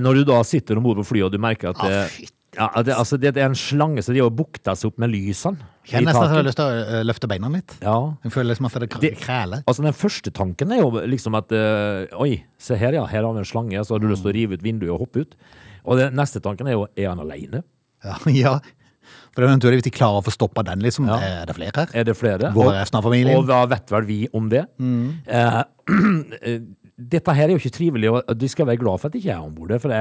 når 0.00 0.20
du 0.20 0.28
da 0.32 0.42
sitter 0.46 0.78
om 0.80 0.86
bord 0.86 1.00
på 1.02 1.08
flyet 1.14 1.30
og 1.30 1.34
du 1.36 1.40
merker 1.42 1.72
at 1.74 1.80
Ah, 1.80 1.88
det, 1.88 2.28
ah, 2.58 2.74
ja, 2.76 2.82
det, 2.82 2.94
altså, 2.98 3.16
det 3.20 3.30
er 3.36 3.44
en 3.46 3.54
slange 3.54 4.02
som 4.02 4.16
bukta 4.34 4.74
seg 4.74 4.90
opp 4.90 4.98
med 4.98 5.12
lysene. 5.12 5.68
Kjenner 5.86 6.10
nesten 6.10 6.24
at 6.26 6.32
jeg 6.32 6.40
har 6.40 6.46
lyst 6.48 6.58
til 6.60 6.66
å 6.66 6.80
eh, 6.82 7.04
løfte 7.06 7.28
beina 7.30 7.48
litt. 7.52 7.76
Ja. 7.82 7.94
Jeg 8.26 8.34
føler 8.34 8.50
liksom 8.52 8.66
at 8.68 8.78
det 8.82 8.88
kr- 8.92 9.16
kræler. 9.22 9.62
Altså 9.70 9.84
Den 9.86 9.96
første 9.96 10.32
tanken 10.34 10.74
er 10.74 10.82
jo 10.82 10.90
liksom 11.08 11.38
at 11.38 11.54
eh, 11.56 12.10
Oi, 12.20 12.32
se 12.60 12.76
her, 12.78 12.98
ja. 12.98 13.06
Her 13.10 13.24
har 13.26 13.36
vi 13.38 13.42
en 13.44 13.48
slange. 13.48 13.84
Så 13.86 13.94
har 13.96 14.02
du 14.02 14.08
lyst 14.10 14.26
til 14.26 14.32
å 14.32 14.36
rive 14.36 14.58
ut 14.58 14.66
vinduet 14.66 14.92
og 14.92 15.04
hoppe 15.06 15.24
ut. 15.24 15.38
Og 15.84 16.00
det, 16.00 16.10
neste 16.16 16.42
tanken 16.44 16.68
er 16.68 16.76
jo 16.78 16.86
Er 16.96 17.12
han 17.12 17.22
alene? 17.22 17.62
Ja, 18.04 18.18
ja. 18.42 18.54
For 19.34 19.46
naturlig 19.46 19.80
hvis 19.80 19.88
de 19.88 19.94
klarer 19.94 20.20
å 20.20 20.26
få 20.26 20.32
stoppa 20.34 20.62
den, 20.66 20.82
liksom. 20.84 21.08
Ja. 21.10 21.18
Er 21.42 21.48
det 21.48 21.56
flere 21.56 21.84
her? 21.84 21.94
Er 21.94 22.06
det 22.06 22.16
flere? 22.18 22.50
Hvor 22.54 22.72
er 22.72 22.80
resten 22.82 22.98
av 22.98 23.06
familien? 23.06 23.38
Og 23.38 23.48
hva 23.48 23.62
vet 23.70 23.90
vel 23.94 24.06
vi 24.08 24.20
om 24.36 24.48
det? 24.52 24.64
Mm. 24.82 25.22
eh, 25.40 26.60
dette 27.00 27.34
her 27.36 27.48
er 27.48 27.54
jo 27.56 27.62
ikke 27.62 27.76
trivelig, 27.78 28.10
og 28.12 28.32
de 28.36 28.48
skal 28.50 28.68
være 28.68 28.82
glad 28.82 29.00
for 29.00 29.08
at 29.08 29.16
jeg 29.16 29.24
ikke 29.24 29.36
er 29.36 29.44
om 29.46 29.54
bord. 29.56 29.74
For 29.80 29.92
det 29.92 30.00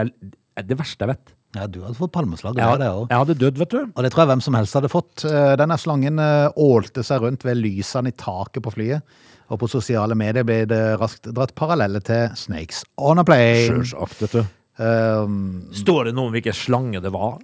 er 0.59 0.65
det 0.67 0.77
verste 0.79 1.05
jeg 1.05 1.13
vet. 1.13 1.35
Ja, 1.57 1.65
du 1.65 1.79
hadde 1.81 1.97
fått 1.97 2.11
palmeslag. 2.13 2.59
Jeg, 2.59 2.67
hadde, 2.75 2.89
jeg 3.09 3.21
hadde 3.23 3.35
dødd, 3.41 3.57
vet 3.57 3.71
du. 3.73 3.79
Og 3.87 4.05
det 4.05 4.11
tror 4.13 4.23
jeg 4.25 4.31
hvem 4.33 4.43
som 4.45 4.57
helst 4.57 4.75
hadde 4.77 4.91
fått. 4.91 5.23
Eh, 5.25 5.53
Denne 5.57 5.77
slangen 5.81 6.21
eh, 6.21 6.61
ålte 6.61 7.05
seg 7.05 7.23
rundt 7.23 7.45
ved 7.47 7.57
lysene 7.57 8.11
i 8.11 8.17
taket 8.17 8.61
på 8.65 8.73
flyet. 8.75 9.17
Og 9.49 9.57
på 9.63 9.69
sosiale 9.71 10.13
medier 10.17 10.45
ble 10.45 10.59
det 10.69 10.81
raskt 11.01 11.31
dratt 11.33 11.55
paralleller 11.57 12.03
til 12.05 12.35
Snakes 12.37 12.83
on 13.01 13.21
a 13.21 13.25
plane. 13.25 13.65
Sjølsagt, 13.65 14.19
vet 14.21 14.35
du. 14.37 14.43
Um, 14.79 15.67
Står 15.75 16.07
det 16.07 16.15
noe 16.15 16.29
om 16.29 16.35
hvilken 16.35 16.55
slange 16.55 17.01
det 17.03 17.11
var? 17.11 17.39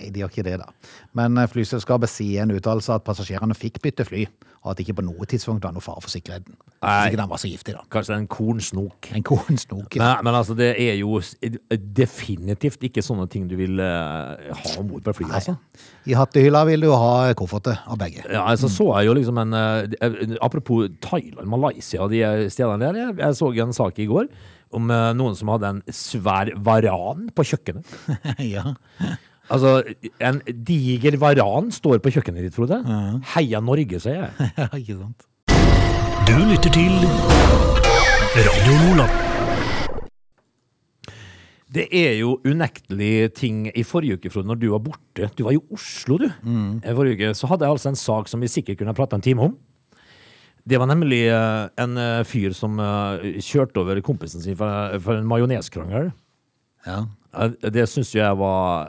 nei, 0.00 0.10
de 0.12 0.22
gjør 0.22 0.32
ikke 0.32 0.46
det, 0.46 0.58
da. 0.60 0.94
Men 1.18 1.38
eh, 1.40 1.48
flyselskapet 1.50 2.10
sier 2.10 2.44
en 2.44 2.54
uttalelse 2.54 2.94
at 2.94 3.04
passasjerene 3.06 3.56
fikk 3.58 3.80
bytte 3.84 4.06
fly, 4.08 4.26
og 4.60 4.72
at 4.72 4.78
det 4.78 4.84
ikke 4.84 4.98
på 5.00 5.04
noe 5.06 5.26
tidspunkt 5.28 5.64
var 5.64 5.72
noe 5.72 5.84
fare 5.84 6.02
for 6.04 6.12
sikkerheten. 6.12 6.56
Nei. 6.80 6.96
Ikke 7.08 7.20
den 7.20 7.30
var 7.30 7.40
så 7.40 7.48
giftig, 7.48 7.74
da. 7.76 7.84
Kanskje 7.92 8.16
en 8.16 8.26
kornsnok? 8.30 9.10
En 9.16 9.24
kornsnok. 9.24 9.96
ja. 9.96 10.02
Men, 10.02 10.28
men 10.28 10.38
altså, 10.38 10.56
det 10.56 10.70
er 10.80 10.98
jo 11.00 11.20
definitivt 11.96 12.84
ikke 12.88 13.04
sånne 13.04 13.26
ting 13.32 13.48
du 13.50 13.56
vil 13.60 13.80
uh, 13.80 14.36
ha 14.52 14.76
om 14.80 14.88
bord 14.92 15.04
på 15.04 15.14
et 15.14 15.20
fly, 15.20 15.30
altså. 15.40 15.56
I 16.08 16.16
hattehylla 16.16 16.64
vil 16.68 16.86
du 16.86 16.92
ha 16.92 17.32
kofferter 17.36 17.82
av 17.88 18.00
begge. 18.00 18.24
Ja, 18.28 18.46
altså 18.46 18.70
så 18.72 18.88
jeg 18.98 19.10
jo 19.10 19.16
liksom 19.18 19.40
en 19.42 19.56
eh, 19.56 20.38
Apropos 20.44 20.88
Thailand, 21.04 21.48
Malaysia 21.50 22.04
og 22.04 22.14
de 22.14 22.22
stedene 22.52 22.84
der. 22.84 23.02
Jeg, 23.02 23.18
jeg 23.20 23.38
så 23.40 23.52
en 23.64 23.76
sak 23.76 24.00
i 24.00 24.08
går 24.08 24.30
om 24.76 24.90
eh, 24.92 25.10
noen 25.18 25.36
som 25.38 25.50
hadde 25.54 25.72
en 25.74 25.80
svær 25.94 26.52
varan 26.66 27.28
på 27.34 27.46
kjøkkenet. 27.52 27.96
ja. 28.54 28.74
Altså, 29.50 29.80
en 30.22 30.38
diger 30.46 31.18
varan 31.18 31.72
står 31.74 31.98
på 32.04 32.12
kjøkkenet 32.14 32.46
ditt, 32.46 32.54
Frode. 32.54 32.78
Heia 33.34 33.62
Norge, 33.64 33.98
sier 34.02 34.22
jeg. 34.28 34.50
ja, 34.60 34.68
ikke 34.78 35.00
sant. 35.00 35.26
Du 36.28 36.36
lytter 36.46 36.70
til 36.70 36.94
Radio 38.36 38.76
Nordland. 38.84 39.26
Det 41.70 41.84
er 41.94 42.16
jo 42.18 42.32
unektelig 42.42 43.30
ting 43.38 43.68
i 43.70 43.82
forrige 43.86 44.18
uke, 44.18 44.30
Frode, 44.30 44.48
når 44.50 44.58
du 44.58 44.68
var 44.72 44.82
borte. 44.82 45.28
Du 45.38 45.44
var 45.46 45.54
i 45.54 45.60
Oslo, 45.70 46.18
du. 46.18 46.26
I 46.26 46.94
forrige 46.94 47.18
uke 47.18 47.34
så 47.38 47.50
hadde 47.50 47.66
jeg 47.66 47.76
altså 47.76 47.92
en 47.92 47.98
sak 47.98 48.30
som 48.30 48.42
vi 48.42 48.50
sikkert 48.50 48.80
kunne 48.80 48.94
prate 48.98 49.18
en 49.18 49.22
time 49.22 49.50
om. 49.50 49.54
Det 50.70 50.78
var 50.78 50.86
nemlig 50.86 51.24
eh, 51.26 51.68
en 51.82 51.98
eh, 51.98 52.24
fyr 52.28 52.54
som 52.54 52.78
eh, 52.78 53.40
kjørte 53.42 53.82
over 53.82 53.98
kompisen 54.06 54.42
sin 54.44 54.58
for, 54.58 55.00
for 55.02 55.18
en 55.18 55.26
majoneskrangel. 55.30 56.12
Ja. 56.86 57.06
Det 57.62 57.84
syns 57.86 58.08
jeg 58.10 58.38
var 58.40 58.88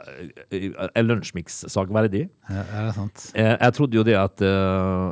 en 0.50 1.06
lunsjmix-sak 1.06 1.92
verdig. 1.94 2.24
Ja, 2.50 2.64
er 2.64 2.88
det 2.88 2.94
sant? 2.96 3.26
Jeg 3.38 3.76
trodde 3.78 4.00
jo 4.00 4.06
det 4.08 4.16
at 4.18 4.42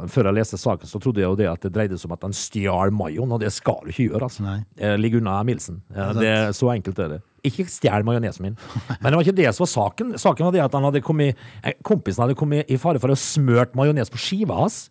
Før 0.09 0.29
jeg 0.31 0.37
leste 0.39 0.57
saken, 0.57 0.89
så 0.89 0.97
trodde 0.97 1.21
jeg 1.21 1.29
jo 1.29 1.37
det 1.37 1.45
at 1.51 1.61
det 1.67 1.69
dreide 1.75 1.99
seg 2.01 2.09
om 2.09 2.15
at 2.15 2.25
han 2.25 2.33
stjal 2.33 2.89
mayoen, 2.89 3.35
og 3.37 3.43
det 3.43 3.51
skal 3.53 3.83
du 3.85 3.91
ikke 3.93 4.07
gjøre. 4.07 4.31
altså. 4.31 4.47
Nei. 4.47 4.95
Ligg 4.97 5.19
unna 5.19 5.35
Milsen. 5.45 5.83
Det 5.93 6.25
er 6.25 6.49
Så 6.57 6.71
enkelt 6.73 7.03
er 7.05 7.13
det. 7.13 7.19
Ikke 7.45 7.67
stjel 7.69 8.07
majonesen 8.07 8.47
min. 8.47 8.57
Men 8.95 9.11
det 9.11 9.19
var 9.19 9.27
ikke 9.27 9.37
det 9.43 9.51
som 9.53 9.67
var 9.67 9.73
saken. 9.75 10.15
Saken 10.25 10.49
var 10.49 10.57
det 10.57 10.65
at 10.65 10.79
han 10.79 10.89
hadde 10.89 11.05
kommet, 11.05 11.37
kompisen 11.85 12.25
hadde 12.25 12.39
kommet 12.39 12.65
i 12.65 12.81
fare 12.81 13.03
for 13.03 13.13
å 13.13 13.19
smørt 13.19 13.77
majones 13.77 14.09
på 14.09 14.23
skiva 14.25 14.57
hans. 14.63 14.87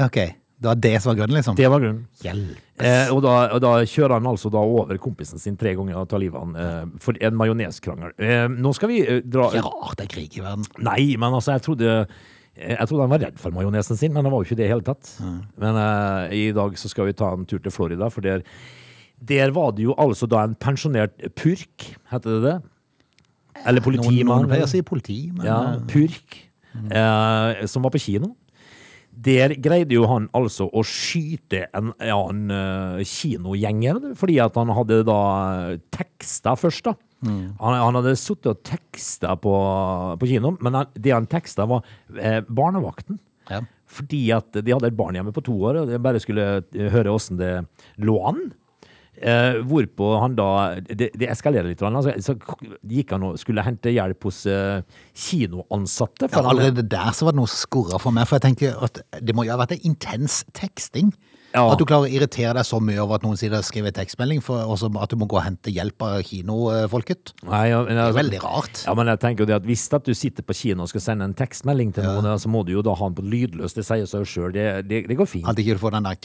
Ok, 0.00 0.18
det 0.62 0.68
var 0.70 0.78
det 0.78 0.92
som 1.02 1.10
var 1.10 1.16
grunnen, 1.20 1.36
liksom? 1.36 1.56
Det 1.58 1.68
var 1.68 1.82
grunnen. 1.82 2.04
Eh, 2.82 3.08
og, 3.12 3.20
da, 3.24 3.32
og 3.54 3.60
da 3.62 3.72
kjører 3.86 4.16
han 4.16 4.28
altså 4.30 4.50
da 4.52 4.60
over 4.62 4.98
kompisen 5.02 5.40
sin 5.42 5.56
tre 5.58 5.74
ganger 5.78 5.98
og 6.00 6.08
tar 6.10 6.22
livet 6.22 6.38
av 6.38 6.46
han 6.46 6.60
eh, 6.62 7.00
for 7.02 7.18
en 7.18 7.36
majoneskrangel. 7.38 8.14
Eh, 8.18 8.46
nå 8.50 8.72
skal 8.78 8.90
vi 8.92 9.00
eh, 9.02 9.20
dra 9.26 9.48
Ikke 9.50 9.66
rart 9.68 9.98
det 10.00 10.06
er 10.06 10.12
krig 10.14 10.38
i 10.38 10.44
verden. 10.44 10.68
Nei, 10.82 11.12
men 11.20 11.34
altså, 11.34 11.56
jeg 11.56 11.66
trodde 11.66 11.90
eh, 11.90 12.22
jeg 12.58 12.88
trodde 12.88 13.06
han 13.06 13.12
var 13.14 13.22
redd 13.24 13.38
for 13.40 13.54
majonesen 13.54 13.98
sin, 13.98 14.12
men 14.14 14.26
han 14.26 14.32
var 14.34 14.42
jo 14.42 14.50
ikke 14.50 14.58
det 14.60 14.66
i 14.68 14.72
hele 14.72 14.84
tatt. 14.84 15.08
Men 15.56 15.78
uh, 15.78 16.28
i 16.36 16.50
dag 16.52 16.74
så 16.76 16.90
skal 16.92 17.08
vi 17.08 17.14
ta 17.16 17.30
en 17.32 17.46
tur 17.48 17.62
til 17.64 17.72
Florida, 17.72 18.10
for 18.12 18.20
der, 18.24 18.42
der 19.24 19.54
var 19.56 19.70
det 19.72 19.86
jo 19.86 19.94
altså 19.96 20.28
da 20.28 20.42
en 20.44 20.52
pensjonert 20.60 21.16
purk, 21.38 21.86
heter 22.12 22.36
det 22.36 22.42
det? 22.44 22.54
Eller 23.64 23.84
politimann. 23.84 24.44
noen 24.44 24.52
pleier 24.52 24.66
å 24.66 24.70
si 24.70 24.82
politi, 24.84 25.16
men 25.32 25.48
Ja, 25.48 25.58
Purk. 25.88 26.28
purk. 26.28 26.38
Uh, 26.92 27.64
som 27.68 27.88
var 27.88 27.96
på 27.96 28.02
kino. 28.04 28.34
Der 29.22 29.54
greide 29.62 29.94
jo 29.94 30.06
han 30.10 30.28
altså 30.34 30.66
å 30.72 30.82
skyte 30.86 31.66
en 31.76 31.92
annen 32.00 32.50
uh, 32.50 33.02
kinogjenger, 33.06 34.00
fordi 34.18 34.38
at 34.42 34.56
han 34.58 34.72
hadde 34.74 35.02
da 35.06 35.22
teksta 35.94 36.56
først, 36.58 36.90
da. 36.90 36.96
Han, 37.22 37.76
han 37.78 37.98
hadde 38.00 38.16
sittet 38.18 38.48
og 38.50 38.62
teksta 38.66 39.36
på, 39.38 39.52
på 40.18 40.28
kino, 40.30 40.56
men 40.58 40.80
han, 40.80 40.90
det 40.98 41.14
han 41.14 41.28
teksta, 41.30 41.68
var 41.70 41.84
eh, 42.18 42.40
barnevakten. 42.48 43.20
Ja. 43.50 43.62
Fordi 43.92 44.22
at 44.34 44.56
de 44.56 44.72
hadde 44.74 44.88
et 44.90 44.98
barn 44.98 45.16
hjemme 45.18 45.34
på 45.34 45.44
to 45.44 45.54
år, 45.68 45.82
og 45.82 45.92
de 45.92 46.00
bare 46.02 46.22
skulle 46.22 46.48
eh, 46.64 46.88
høre 46.92 47.14
åssen 47.14 47.38
det 47.40 47.52
lå 48.02 48.16
an. 48.32 48.42
Eh, 49.22 49.60
hvorpå 49.70 50.08
han 50.18 50.34
da 50.34 50.48
Det, 50.82 51.12
det 51.14 51.28
eskalerer 51.30 51.70
litt. 51.70 51.82
Altså, 51.86 52.14
så 52.18 52.34
gikk 52.82 53.14
han 53.14 53.28
og 53.28 53.38
skulle 53.38 53.62
hente 53.62 53.92
hjelp 53.94 54.26
hos 54.26 54.44
eh, 54.50 54.82
kinoansatte. 55.14 56.30
Ja, 56.32 56.42
allerede 56.42 56.82
der 56.82 57.12
så 57.14 57.28
var 57.28 57.36
det 57.36 57.42
noe 57.42 57.50
som 57.50 57.62
skurra 57.62 58.00
for 58.02 58.14
meg, 58.14 58.26
for 58.26 58.40
jeg 58.40 58.48
tenker 58.50 58.80
at 58.82 59.04
det 59.22 59.36
må 59.36 59.46
jo 59.46 59.54
ha 59.54 59.60
vært 59.62 59.76
en 59.76 59.86
intens 59.92 60.42
teksting. 60.56 61.12
Ja. 61.52 61.66
At 61.68 61.76
du 61.80 61.84
klarer 61.84 62.08
å 62.08 62.12
irritere 62.12 62.54
deg 62.56 62.64
så 62.64 62.78
mye 62.80 63.00
over 63.02 63.18
at 63.18 63.26
noen 63.26 63.36
sier 63.36 63.52
har 63.52 63.64
skriver 63.66 63.92
tekstmelding, 63.94 64.40
for 64.44 64.64
også 64.72 64.88
at 65.02 65.12
du 65.12 65.18
må 65.20 65.28
gå 65.28 65.36
og 65.36 65.44
hente 65.44 65.72
hjelp 65.72 66.00
av 66.06 66.22
kinofolket. 66.24 67.34
Nei, 67.44 67.66
ja, 67.68 67.82
men, 67.84 67.92
Det 67.92 67.98
er 67.98 68.06
altså- 68.06 68.20
veldig 68.22 68.40
rart. 68.42 68.84
Ja, 68.86 68.94
men 68.94 69.06
jeg 69.12 69.20
tenker 69.20 69.44
jo 69.44 69.50
det 69.52 69.56
at 69.60 69.66
Hvis 69.68 69.92
at 69.92 70.04
du 70.04 70.14
sitter 70.14 70.42
på 70.42 70.54
kino 70.56 70.82
og 70.82 70.88
skal 70.88 71.00
sende 71.02 71.24
en 71.24 71.34
tekstmelding 71.34 71.92
til 71.92 72.04
noen, 72.04 72.38
så 72.38 72.48
må 72.48 72.64
du 72.64 72.72
jo 72.72 72.82
da 72.82 72.94
ha 72.94 73.08
den 73.08 73.14
på 73.14 73.28
lydløs. 73.28 73.74
Det 73.74 73.84
sier 73.84 74.06
seg 74.06 74.24
jo 74.24 74.24
sjøl. 74.24 74.52
Det, 74.52 74.88
det, 74.88 75.06
det 75.08 75.16
går 75.16 75.28
fint. 75.28 75.46
At 75.46 75.56
ikke 75.56 75.76
du 75.76 75.78
får 75.78 75.92
den 75.92 76.04
der 76.04 76.16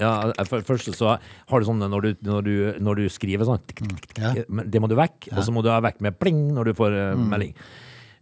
Ja, 0.00 0.32
for 0.48 0.58
det 0.58 0.66
første 0.66 0.90
så 0.96 1.12
har 1.20 1.60
du 1.60 1.66
sånn 1.68 1.78
når 1.78 2.02
du, 2.02 2.10
når 2.26 2.42
du, 2.42 2.54
når 2.82 2.96
du 2.96 3.04
skriver 3.12 3.46
sånn 3.46 3.60
tikk, 3.68 3.84
tikk, 3.86 4.06
tikk, 4.10 4.18
Ja. 4.18 4.32
Det 4.66 4.80
må 4.82 4.88
du 4.90 4.96
vekk, 4.98 5.28
og 5.36 5.44
så 5.46 5.52
må 5.54 5.62
du 5.62 5.68
ha 5.70 5.80
vekk 5.84 6.00
med 6.02 6.16
pling 6.18 6.48
når 6.56 6.64
du 6.64 6.72
får 6.74 6.96
eh, 6.98 7.14
melding. 7.20 7.52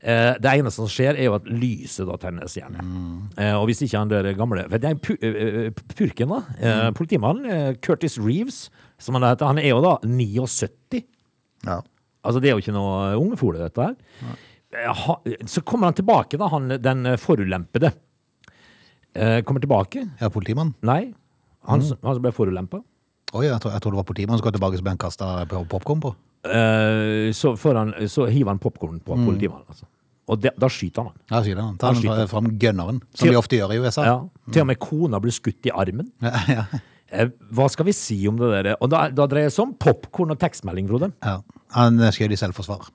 Eh, 0.03 0.35
det 0.43 0.51
eneste 0.59 0.83
som 0.83 0.91
skjer, 0.91 1.15
er 1.17 1.29
jo 1.31 1.37
at 1.39 1.45
lyset 1.47 2.09
da 2.11 2.17
tennes 2.21 2.57
gjerne. 2.59 2.83
Eh, 3.39 3.55
og 3.55 3.69
hvis 3.71 3.81
ikke 3.87 4.01
han 4.03 4.11
der 4.11 4.33
gamle 4.35 4.67
for 4.69 4.83
det 4.83 4.91
er 4.91 4.99
pu, 5.01 5.15
Purken, 5.95 6.29
da, 6.35 6.41
Mm. 6.61 6.95
politimannen, 6.99 7.79
Curtis 7.81 8.19
Reeves, 8.19 8.69
som 8.99 9.15
han 9.17 9.23
heter, 9.31 9.47
han 9.47 9.59
er 9.63 9.71
jo 9.71 9.81
da 9.81 9.97
79. 10.05 11.05
Ja. 11.65 11.81
Altså, 12.25 12.41
det 12.43 12.51
er 12.51 12.59
jo 12.59 12.63
ikke 12.67 12.75
noe 12.77 13.17
ungefole, 13.17 13.59
dette 13.63 13.81
her. 13.81 13.97
Ha- 15.07 15.21
Så 15.47 15.63
kommer 15.65 15.87
han 15.89 15.95
tilbake, 15.95 16.37
da, 16.39 16.49
han 16.49 16.69
den 16.83 17.05
forulempede. 17.17 17.95
Kommer 19.45 19.61
tilbake. 19.61 20.07
ja, 20.21 20.29
politimann. 20.29 20.75
Nei, 20.83 21.13
han, 21.69 21.83
som- 21.83 21.99
han 22.03 22.15
som 22.15 22.23
ble 22.23 22.33
forulempa. 22.33 22.83
Oi, 23.35 23.47
jeg, 23.47 23.61
tror, 23.61 23.73
jeg 23.73 23.81
tror 23.81 23.93
det 23.95 23.97
var 24.03 24.05
politimannen 24.05 24.39
som 24.39 24.45
kom 24.45 24.53
tilbake 24.53 24.77
som 24.77 24.85
ble 24.85 24.91
han 24.93 24.99
kasta 24.99 25.47
popkorn 25.71 26.01
på. 26.03 26.15
Eh, 26.45 27.31
så, 27.33 27.55
han, 27.73 27.95
så 28.11 28.27
hiver 28.29 28.51
han 28.53 28.59
popkorn 28.61 29.01
på 29.01 29.17
politimannen. 29.17 29.65
Altså. 29.69 29.87
Og 30.29 30.39
de, 30.41 30.51
da 30.59 30.69
skyter 30.71 31.03
han 31.09 31.13
Da 31.29 31.37
Ja, 31.41 31.43
det. 31.43 31.63
han. 31.63 31.77
Tar 31.79 31.93
Han 31.95 32.03
skyter. 32.03 32.29
fram 32.29 32.47
gunneren, 32.59 33.01
som 33.15 33.27
Til- 33.27 33.33
de 33.33 33.39
ofte 33.39 33.57
gjør 33.59 33.73
i 33.75 33.79
USA. 33.83 34.05
Ja. 34.05 34.19
Til 34.53 34.63
og 34.63 34.67
med 34.67 34.79
kona 34.79 35.19
blir 35.21 35.33
skutt 35.33 35.67
i 35.67 35.71
armen. 35.75 36.13
Ja, 36.23 36.33
ja. 36.49 36.65
Eh, 37.13 37.29
hva 37.53 37.69
skal 37.69 37.85
vi 37.85 37.93
si 37.93 38.27
om 38.29 38.37
det 38.39 38.65
der? 38.65 38.77
Og 38.81 38.89
da, 38.89 39.09
da 39.11 39.27
dreier 39.27 39.51
det 39.51 39.53
seg 39.53 39.67
om 39.67 39.75
popkorn 39.75 40.31
og 40.33 40.39
tekstmelding, 40.41 40.89
Frode. 40.89 41.13
ja. 41.23 41.41
Han 41.75 41.99
skjøt 42.13 42.33
i 42.33 42.37
selvforsvar. 42.37 42.89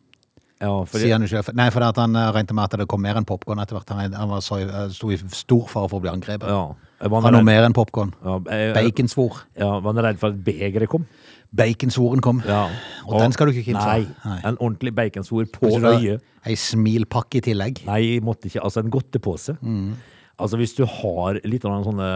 Ja, 0.62 0.72
fordi... 0.90 1.04
Sier 1.06 1.14
han 1.14 1.22
jo 1.22 1.28
selv. 1.30 1.52
Nei, 1.56 1.70
for 1.70 1.84
at 1.86 1.96
han 2.02 2.16
eh, 2.16 2.32
regnet 2.34 2.54
med 2.58 2.64
at 2.66 2.80
det 2.80 2.88
kom 2.90 3.02
mer 3.02 3.16
enn 3.20 3.26
popkorn 3.30 3.60
etter 3.62 3.78
hvert. 3.78 3.90
Han, 3.94 4.14
han 4.18 4.30
var 4.32 4.40
så, 4.42 4.58
eh, 4.64 4.88
sto 4.90 5.12
i 5.14 5.18
stor 5.18 5.68
fare 5.70 5.90
for 5.92 6.00
å 6.00 6.02
bli 6.02 6.10
angrepet. 6.14 6.48
ja. 6.50 6.66
Var 6.98 7.22
Han 7.22 7.30
noe 7.36 7.44
redd, 7.44 7.46
mer 7.46 7.64
enn 7.68 7.76
popkorn. 7.78 8.10
ja, 8.26 8.36
eh, 8.50 8.72
Baconsvor. 8.74 9.44
ja, 9.56 9.68
var 9.80 9.94
han 9.94 10.04
redd 10.04 10.18
for 10.18 10.34
at 10.34 10.40
begeret 10.44 10.90
kom? 10.90 11.06
Baconsvoren 11.54 12.22
kom. 12.26 12.42
Ja. 12.46 12.64
Og 13.06 13.20
den 13.22 13.32
skal 13.36 13.48
du 13.48 13.54
ikke 13.54 13.68
kimse 13.70 13.84
av. 13.86 14.02
Nei, 14.02 14.16
Nei. 14.26 14.40
en 14.50 14.58
ordentlig 14.58 14.94
baconsvor 14.98 15.46
på 15.54 15.70
Hvis 15.70 15.78
du 15.80 15.88
øyet. 15.92 16.22
Ei 16.48 16.56
smilpakke 16.58 17.38
i 17.40 17.42
tillegg. 17.52 17.84
Nei, 17.86 18.02
måtte 18.26 18.50
ikke. 18.50 18.64
Altså 18.66 18.82
en 18.84 18.90
godtepose. 18.92 19.58
Mm. 19.62 19.94
Altså 20.38 20.58
hvis 20.60 20.76
du 20.78 20.84
har 20.86 21.40
litt 21.50 21.64
av 21.66 21.86
sånne 21.86 22.10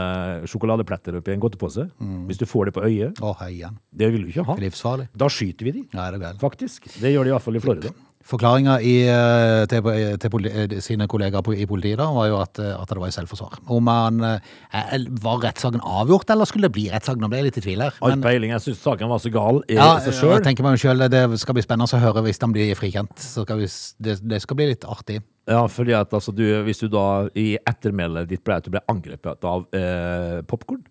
sjokoladepletter 0.49 1.15
oppi 1.21 1.33
en 1.33 1.39
godtepose, 1.41 1.87
Mm. 2.01 2.27
hvis 2.27 2.37
du 2.37 2.45
får 2.45 2.65
det 2.69 2.73
på 2.75 2.83
øyet, 2.85 3.17
Å, 3.21 3.35
høyen. 3.39 3.77
det 3.95 4.11
vil 4.11 4.21
du 4.25 4.27
ikke 4.33 4.45
ha. 4.45 4.55
Livsfarlig. 4.55 5.07
Da 5.15 5.25
skyter 5.27 5.63
vi 5.65 5.71
de, 5.71 5.87
Ja, 5.93 6.07
er 6.07 6.11
det 6.17 6.21
galt. 6.21 6.39
faktisk. 6.39 6.85
Det 7.01 7.13
gjør 7.13 7.23
de 7.23 7.29
i 7.29 7.33
hvert 7.33 7.41
fall 7.41 7.55
i 7.55 7.59
Florida. 7.59 7.89
Forklaringa 8.27 8.75
eh, 8.85 9.65
til, 9.71 9.87
til 10.21 10.45
eh, 10.51 10.75
sine 10.85 11.07
kollegaer 11.09 11.41
på- 11.43 11.55
i 11.57 11.65
politiet 11.67 11.97
da, 11.97 12.05
var 12.13 12.27
jo 12.29 12.37
at, 12.41 12.59
eh, 12.61 12.75
at 12.77 12.87
det 12.93 12.99
var 13.01 13.09
i 13.09 13.15
selvforsvar. 13.15 13.57
Om 13.67 13.87
han, 13.91 14.21
eh, 14.23 14.51
eh, 14.77 15.07
Var 15.23 15.39
rettssaken 15.47 15.81
avgjort, 15.81 16.29
eller 16.29 16.45
skulle 16.45 16.69
det 16.69 16.75
bli 16.77 16.85
rettssak? 16.93 17.17
Nå 17.17 17.27
ble 17.31 17.41
jeg 17.41 17.49
litt 17.49 17.57
i 17.57 17.65
tvil 17.65 17.81
her. 17.81 17.97
Men, 18.05 18.21
peiling. 18.21 18.53
Jeg 18.53 18.61
syns 18.67 18.83
saken 18.85 19.09
var 19.09 19.19
så 19.23 19.31
gal 19.33 19.63
i 19.67 19.75
ja, 19.79 19.89
seg 20.05 20.13
sjøl. 20.19 20.37
tenker 20.45 20.63
meg 20.63 20.79
selv, 20.79 21.09
Det 21.11 21.23
skal 21.41 21.57
bli 21.57 21.63
spennende 21.65 21.89
å 21.89 22.01
høre 22.05 22.23
hvis 22.27 22.39
han 22.41 22.53
blir 22.53 22.73
frikjent. 22.77 23.17
Så 23.17 23.43
skal 23.43 23.57
vi, 23.63 23.67
det, 23.99 24.19
det 24.27 24.41
skal 24.45 24.55
bli 24.61 24.69
litt 24.71 24.85
artig. 24.85 25.21
Ja, 25.49 25.65
fordi 25.67 25.93
at 25.97 26.11
altså, 26.13 26.31
du, 26.33 26.43
hvis 26.63 26.79
du 26.79 26.87
da 26.87 27.27
i 27.35 27.57
ettermælet 27.67 28.29
ditt 28.29 28.43
ble 28.45 28.59
ble 28.69 28.81
angrepet 28.87 29.43
av 29.43 29.65
eh, 29.73 30.41
popkorn, 30.47 30.83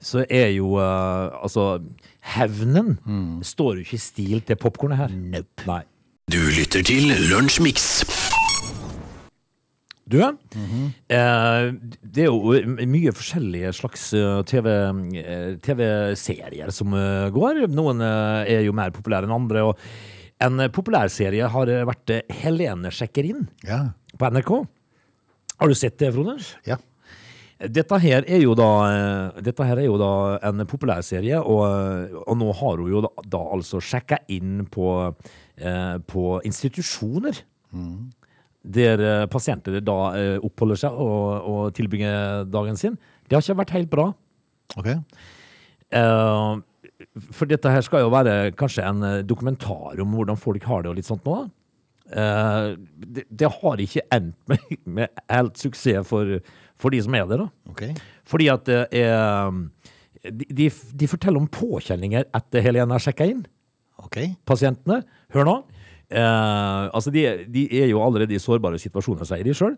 så 0.00 0.24
er 0.28 0.50
jo 0.56 0.74
eh, 0.80 1.36
altså 1.42 1.82
Hevnen 2.34 2.96
Mm. 3.06 3.42
står 3.44 3.76
jo 3.78 3.84
ikke 3.86 3.94
i 4.00 4.02
stil 4.02 4.40
til 4.48 4.56
popkornet 4.56 4.98
her. 4.98 5.12
Nei. 5.66 5.82
Du 6.26 6.40
lytter 6.50 6.82
til 6.82 7.04
Lunsjmix. 7.30 8.00
Du, 10.10 10.16
eh, 10.18 11.66
det 12.02 12.24
er 12.24 12.26
jo 12.26 12.50
mye 12.90 13.12
forskjellige 13.14 13.70
slags 13.78 14.08
eh, 14.18 14.40
TV, 14.50 14.66
eh, 15.22 15.52
TV-serier 15.62 16.72
som 16.74 16.96
eh, 16.98 17.28
går. 17.30 17.60
Noen 17.70 18.02
er 18.02 18.64
jo 18.66 18.74
mer 18.74 18.90
populære 18.94 19.28
enn 19.30 19.36
andre. 19.38 19.62
og 19.70 20.42
En 20.42 20.66
populær 20.74 21.06
serie 21.14 21.46
har 21.54 21.70
vært 21.92 22.16
Helene 22.42 22.90
sjekker 22.90 23.30
inn 23.30 23.46
Ja. 23.62 23.84
på 24.18 24.26
NRK. 24.34 24.52
Har 25.62 25.70
du 25.70 25.78
sett 25.78 25.94
det, 26.02 26.10
Frode? 26.14 26.40
ja. 26.66 26.80
Dette 27.56 27.96
her 28.02 28.26
er 28.28 28.42
jo 28.42 28.52
da, 28.52 28.66
dette 29.40 29.64
her 29.64 29.78
er 29.80 29.86
jo 29.86 29.94
da 29.96 30.10
en 30.44 30.58
populær 30.68 31.00
serie, 31.06 31.38
og, 31.40 32.10
og 32.28 32.34
nå 32.36 32.50
har 32.58 32.82
hun 32.82 32.90
jo 32.92 33.00
da, 33.06 33.08
da 33.24 33.38
altså 33.54 33.78
sjekka 33.80 34.18
inn 34.28 34.66
på, 34.68 34.90
på 35.56 36.22
institusjoner. 36.44 37.38
Der 38.66 38.98
eh, 38.98 39.26
pasienter 39.30 39.78
da 39.84 39.98
eh, 40.18 40.36
oppholder 40.42 40.80
seg 40.80 40.94
og, 40.98 41.26
og 41.46 41.74
tilbringer 41.76 42.46
dagen 42.50 42.78
sin. 42.78 42.96
Det 43.26 43.36
har 43.36 43.44
ikke 43.44 43.60
vært 43.60 43.74
helt 43.76 43.92
bra. 43.92 44.06
Ok. 44.74 44.88
Eh, 45.94 46.56
for 47.30 47.50
dette 47.50 47.70
her 47.70 47.84
skal 47.86 48.02
jo 48.02 48.10
være 48.14 48.56
kanskje 48.58 48.88
en 48.88 49.06
eh, 49.06 49.22
dokumentar 49.26 50.02
om 50.02 50.18
hvordan 50.18 50.40
folk 50.40 50.66
har 50.66 50.82
det 50.82 50.90
og 50.90 50.98
litt 50.98 51.06
sånt 51.06 51.26
nå. 51.28 51.44
Eh, 52.10 52.74
det, 53.06 53.26
det 53.30 53.52
har 53.60 53.82
ikke 53.86 54.06
endt 54.18 54.38
med, 54.50 54.76
med 54.98 55.24
helt 55.30 55.62
suksess 55.62 56.06
for, 56.10 56.38
for 56.74 56.94
de 56.94 57.04
som 57.06 57.14
er 57.14 57.28
der, 57.30 57.46
da. 57.46 57.50
Okay. 57.70 57.94
Fordi 58.26 58.50
at 58.50 58.66
det 58.66 58.82
er 58.98 59.54
de, 60.26 60.46
de, 60.50 60.66
de 60.74 61.06
forteller 61.06 61.38
om 61.38 61.46
påkjenninger 61.46 62.26
etter 62.34 62.64
Helene 62.64 62.96
har 62.96 63.04
sjekka 63.04 63.28
inn 63.30 63.44
Ok. 64.02 64.18
pasientene. 64.48 65.02
Hør 65.34 65.48
nå. 65.48 65.56
Eh, 66.10 66.82
altså 66.94 67.10
de, 67.14 67.24
de 67.50 67.66
er 67.80 67.90
jo 67.90 68.02
allerede 68.04 68.36
i 68.36 68.42
sårbare 68.42 68.78
situasjoner, 68.78 69.26
sier 69.26 69.46
de 69.46 69.54
sjøl. 69.56 69.76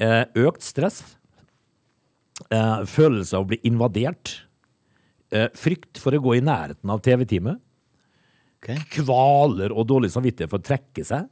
Eh, 0.00 0.24
økt 0.46 0.64
stress. 0.64 1.02
Eh, 2.48 2.78
følelse 2.88 3.36
av 3.36 3.44
å 3.44 3.50
bli 3.52 3.60
invadert. 3.68 4.40
Eh, 5.30 5.50
frykt 5.54 6.00
for 6.02 6.16
å 6.16 6.22
gå 6.24 6.38
i 6.38 6.44
nærheten 6.44 6.90
av 6.90 7.02
TV-teamet. 7.04 7.60
Okay. 8.60 8.80
Kvaler 8.92 9.72
og 9.72 9.86
dårlig 9.88 10.10
samvittighet 10.12 10.50
for 10.52 10.60
å 10.60 10.66
trekke 10.66 11.04
seg. 11.06 11.28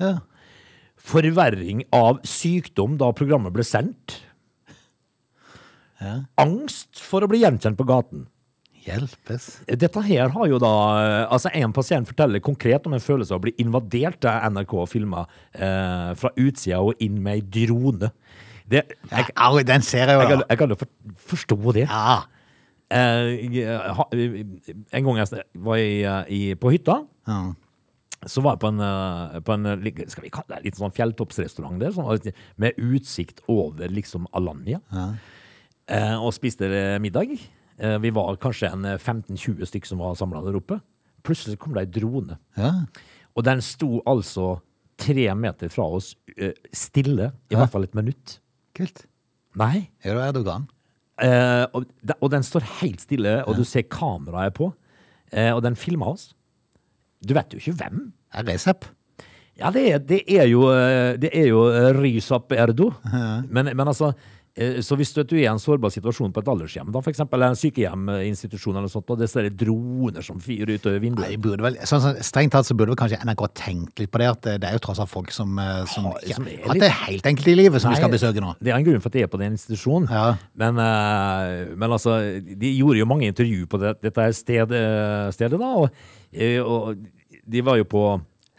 Ja. 0.00 0.16
Forverring 1.00 1.84
av 1.94 2.18
sykdom 2.26 2.96
da 3.00 3.12
programmet 3.16 3.54
ble 3.54 3.64
sendt. 3.66 4.18
Ja. 6.00 6.22
Angst 6.40 7.02
for 7.04 7.22
å 7.22 7.28
bli 7.30 7.42
gjenkjent 7.42 7.78
på 7.78 7.86
gaten. 7.88 8.24
Hjelpes. 8.86 9.46
Dette 9.66 10.02
her 10.06 10.28
har 10.34 10.46
jo 10.48 10.58
da 10.62 10.70
eh, 11.00 11.26
Altså, 11.34 11.50
en 11.54 11.72
pasient 11.76 12.08
forteller 12.08 12.40
konkret 12.44 12.86
om 12.88 12.94
en 12.96 13.02
følelse 13.04 13.34
av 13.34 13.40
å 13.40 13.44
bli 13.46 13.52
invadert 13.62 14.24
av 14.30 14.46
NRK 14.54 14.74
filma 14.88 15.26
eh, 15.52 16.10
fra 16.20 16.30
utsida 16.40 16.80
og 16.84 17.00
inn 17.04 17.18
med 17.22 17.38
ei 17.40 17.66
drone. 17.66 18.10
Det, 18.70 18.84
jeg, 19.10 19.32
Au, 19.34 19.58
den 19.66 19.82
ser 19.82 20.06
jeg 20.12 20.16
jo, 20.20 20.28
da. 20.40 20.44
jeg 20.48 20.58
kan 20.60 20.70
jo 20.70 20.78
for, 20.78 20.90
forstå 21.32 21.58
det. 21.74 21.86
Ja. 21.90 22.20
Eh, 22.90 23.66
ha- 23.96 24.08
en 24.14 25.04
gang 25.06 25.18
jeg 25.20 25.42
var 25.66 25.76
i, 25.82 25.90
i, 26.34 26.40
på 26.58 26.72
hytta, 26.74 27.00
Ja. 27.28 27.40
så 28.26 28.42
var 28.44 28.56
jeg 28.56 28.62
på 28.64 28.70
en, 28.72 28.80
eh, 28.84 29.40
på 29.46 29.54
en 29.54 29.68
skal 30.10 30.24
vi 30.26 30.30
kalle 30.34 30.56
det 30.56 30.64
litt 30.70 30.78
sånn 30.80 30.94
fjelltoppsrestaurant 30.96 31.78
der, 31.82 31.92
sånn, 31.94 32.32
med 32.60 32.78
utsikt 32.78 33.40
over 33.48 33.88
liksom 33.90 34.26
Alanya. 34.34 34.80
Eh, 35.90 36.16
og 36.22 36.30
spiste 36.36 36.66
eh, 36.70 36.98
middag. 37.02 37.36
Eh, 37.80 37.96
vi 38.02 38.12
var 38.14 38.36
kanskje 38.42 38.70
en 38.74 38.84
eh, 38.84 38.98
15-20 39.00 39.68
stykker 39.70 39.88
som 39.92 40.02
var 40.02 40.18
samla 40.18 40.42
der 40.44 40.58
oppe. 40.60 40.80
Plutselig 41.26 41.58
kom 41.60 41.74
det 41.76 41.86
ei 41.86 41.94
drone. 42.00 42.38
ja. 42.58 42.74
Og 43.38 43.44
den 43.46 43.60
sto 43.62 44.00
altså 44.10 44.56
tre 45.00 45.28
meter 45.38 45.70
fra 45.72 45.84
oss, 45.86 46.16
eh, 46.36 46.52
stille, 46.74 47.30
i 47.48 47.56
hvert 47.56 47.70
fall 47.72 47.86
et 47.86 47.94
minutt. 47.94 48.40
Kult. 48.76 49.04
Nei. 49.56 49.88
Er 50.04 50.18
du 50.18 50.20
Erdogan? 50.24 50.66
Eh, 51.22 51.64
og, 51.72 51.86
og 52.18 52.30
den 52.32 52.42
står 52.44 52.66
helt 52.80 53.00
stille, 53.04 53.38
og 53.46 53.56
du 53.56 53.62
ser 53.64 53.86
kameraet 53.88 54.56
på. 54.58 54.72
Eh, 55.32 55.52
og 55.54 55.62
den 55.62 55.78
filmer 55.78 56.10
oss. 56.10 56.32
Du 57.22 57.32
vet 57.36 57.54
jo 57.54 57.60
ikke 57.62 57.76
hvem. 57.84 58.10
Er 58.34 58.48
Recep? 58.50 58.88
Ja, 59.60 59.70
det 59.70 59.86
er, 59.92 59.98
det 60.00 60.20
er 60.26 60.46
jo, 60.48 60.66
eh, 60.72 61.14
det 61.20 61.30
er 61.36 61.50
jo 61.52 61.66
eh, 61.68 61.90
Rysap 61.96 62.52
Erdo. 62.56 62.90
Men, 63.48 63.70
men 63.76 63.86
altså, 63.86 64.10
eh, 64.10 64.39
så 64.82 64.96
hvis 64.98 65.12
du, 65.14 65.20
er 65.22 65.36
i 65.38 65.46
en 65.46 65.60
sårbar 65.62 65.92
situasjon 65.94 66.32
på 66.34 66.42
et 66.42 66.48
aldershjem, 66.50 66.88
da 66.92 67.00
for 67.00 67.12
eksempel 67.12 67.44
en 67.46 67.54
sykehjeminstitusjon 67.56 68.74
eller 68.74 68.88
noe 68.88 68.92
sånt, 68.92 69.10
og 69.12 69.20
det 69.20 69.28
er 69.38 69.48
droner 69.54 70.24
som 70.26 70.40
fyrer 70.42 70.74
ut 70.74 70.88
vinduet 71.00 71.28
Nei, 71.30 71.36
burde 71.40 71.64
vel, 71.64 71.78
sånn, 71.86 72.02
sånn, 72.02 72.18
strengt 72.26 72.52
tatt 72.56 72.66
så 72.68 72.74
burde 72.74 72.92
vel 72.92 72.98
kanskje 72.98 73.20
NRK 73.22 73.44
tenke 73.54 74.02
litt 74.04 74.12
på 74.12 74.20
det, 74.22 74.28
at 74.32 74.42
det, 74.46 74.56
det 74.64 74.70
er 74.70 74.76
jo 74.76 74.82
tross 74.86 75.00
alt 75.02 75.12
folk 75.12 75.30
som, 75.34 75.54
eh, 75.62 75.84
som 75.90 76.10
Ja, 76.26 76.34
som 76.36 76.48
er 76.50 76.58
har 76.66 76.74
litt- 76.74 76.82
det 76.82 76.90
helt 76.90 77.30
enkelt 77.30 77.52
i 77.52 77.56
livet, 77.56 77.80
som 77.82 77.94
vi 77.94 78.00
skal 78.00 78.12
besøke 78.12 78.42
nå. 78.42 78.54
Det 78.60 78.72
er 78.72 78.76
en 78.76 78.88
grunn 78.88 79.00
for 79.00 79.12
at 79.12 79.18
de 79.18 79.22
er 79.22 79.30
på 79.32 79.40
den 79.40 79.54
institusjonen. 79.56 80.10
Ja. 80.10 80.26
Men, 80.58 80.78
eh, 80.82 81.74
men 81.76 81.90
altså, 81.90 82.18
de 82.42 82.74
gjorde 82.74 82.98
jo 82.98 83.06
mange 83.06 83.30
intervju 83.30 83.66
på 83.70 83.80
det, 83.80 83.94
dette 84.02 84.28
stedet, 84.34 84.74
eh, 84.76 85.30
stedet, 85.30 85.58
da. 85.60 85.70
Og, 85.84 85.90
eh, 86.34 86.58
og 86.58 86.98
de 87.46 87.62
var 87.62 87.78
jo 87.78 87.84
på 87.84 88.04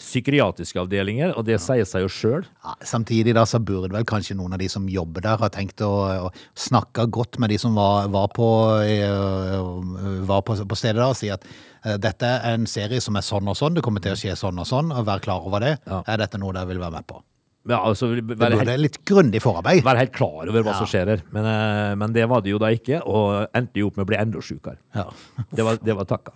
psykiatriske 0.02 0.80
avdelinger, 0.82 1.36
og 1.38 1.46
det 1.48 1.60
sier 1.62 1.86
seg 1.88 2.04
jo 2.06 2.10
sjøl. 2.12 2.46
Ja, 2.66 2.74
samtidig 2.90 3.36
da 3.38 3.44
så 3.48 3.60
burde 3.62 3.92
vel 3.94 4.06
kanskje 4.10 4.36
noen 4.40 4.56
av 4.58 4.60
de 4.62 4.68
som 4.72 4.88
jobber 4.90 5.22
der 5.26 5.38
ha 5.42 5.50
tenkt 5.54 5.84
å, 5.86 5.92
å 6.28 6.32
snakke 6.58 7.06
godt 7.14 7.38
med 7.42 7.54
de 7.54 7.60
som 7.62 7.78
var, 7.78 8.10
var, 8.14 8.28
på, 8.36 8.48
eh, 8.82 10.22
var 10.28 10.42
på, 10.48 10.58
på 10.66 10.80
stedet 10.80 11.00
da, 11.02 11.10
og 11.14 11.18
si 11.20 11.30
at 11.34 11.46
eh, 11.86 11.98
dette 12.02 12.26
er 12.42 12.56
en 12.58 12.66
serie 12.70 13.02
som 13.04 13.16
er 13.20 13.26
sånn 13.26 13.48
og 13.52 13.58
sånn, 13.60 13.78
det 13.78 13.84
kommer 13.86 14.04
til 14.04 14.16
å 14.16 14.20
skje 14.20 14.36
sånn 14.40 14.60
og 14.62 14.68
sånn, 14.70 14.92
og 14.96 15.06
vær 15.08 15.22
klar 15.24 15.46
over 15.46 15.64
det. 15.64 15.76
Ja. 15.88 16.02
Er 16.10 16.24
dette 16.26 16.42
noe 16.42 16.56
dere 16.58 16.70
vil 16.74 16.82
være 16.82 16.98
med 16.98 17.08
på? 17.10 17.22
Ja, 17.70 17.78
altså, 17.86 18.08
Det 18.18 18.24
burde 18.26 18.58
helt, 18.58 18.80
litt 18.82 18.98
grundig 19.06 19.38
forarbeid. 19.44 19.84
være 19.86 20.02
helt 20.08 20.16
klar 20.18 20.50
over 20.50 20.64
hva 20.66 20.72
Ja. 20.74 20.80
som 20.80 20.88
skjer 20.90 21.12
her. 21.14 21.22
Men, 21.30 21.46
eh, 21.46 21.94
men 21.96 22.12
det 22.18 22.26
var 22.28 22.42
det 22.42 22.50
jo 22.56 22.58
da 22.58 22.72
ikke, 22.74 23.04
og 23.06 23.48
endte 23.54 23.78
jo 23.84 23.92
opp 23.92 23.98
med 24.02 24.08
å 24.08 24.10
bli 24.10 24.18
enda 24.18 24.42
sjukere. 24.42 24.78
Ja. 24.98 25.06
Det 25.54 25.64
var, 25.68 25.78
det 25.78 25.94
var 25.96 26.10
takka. 26.10 26.34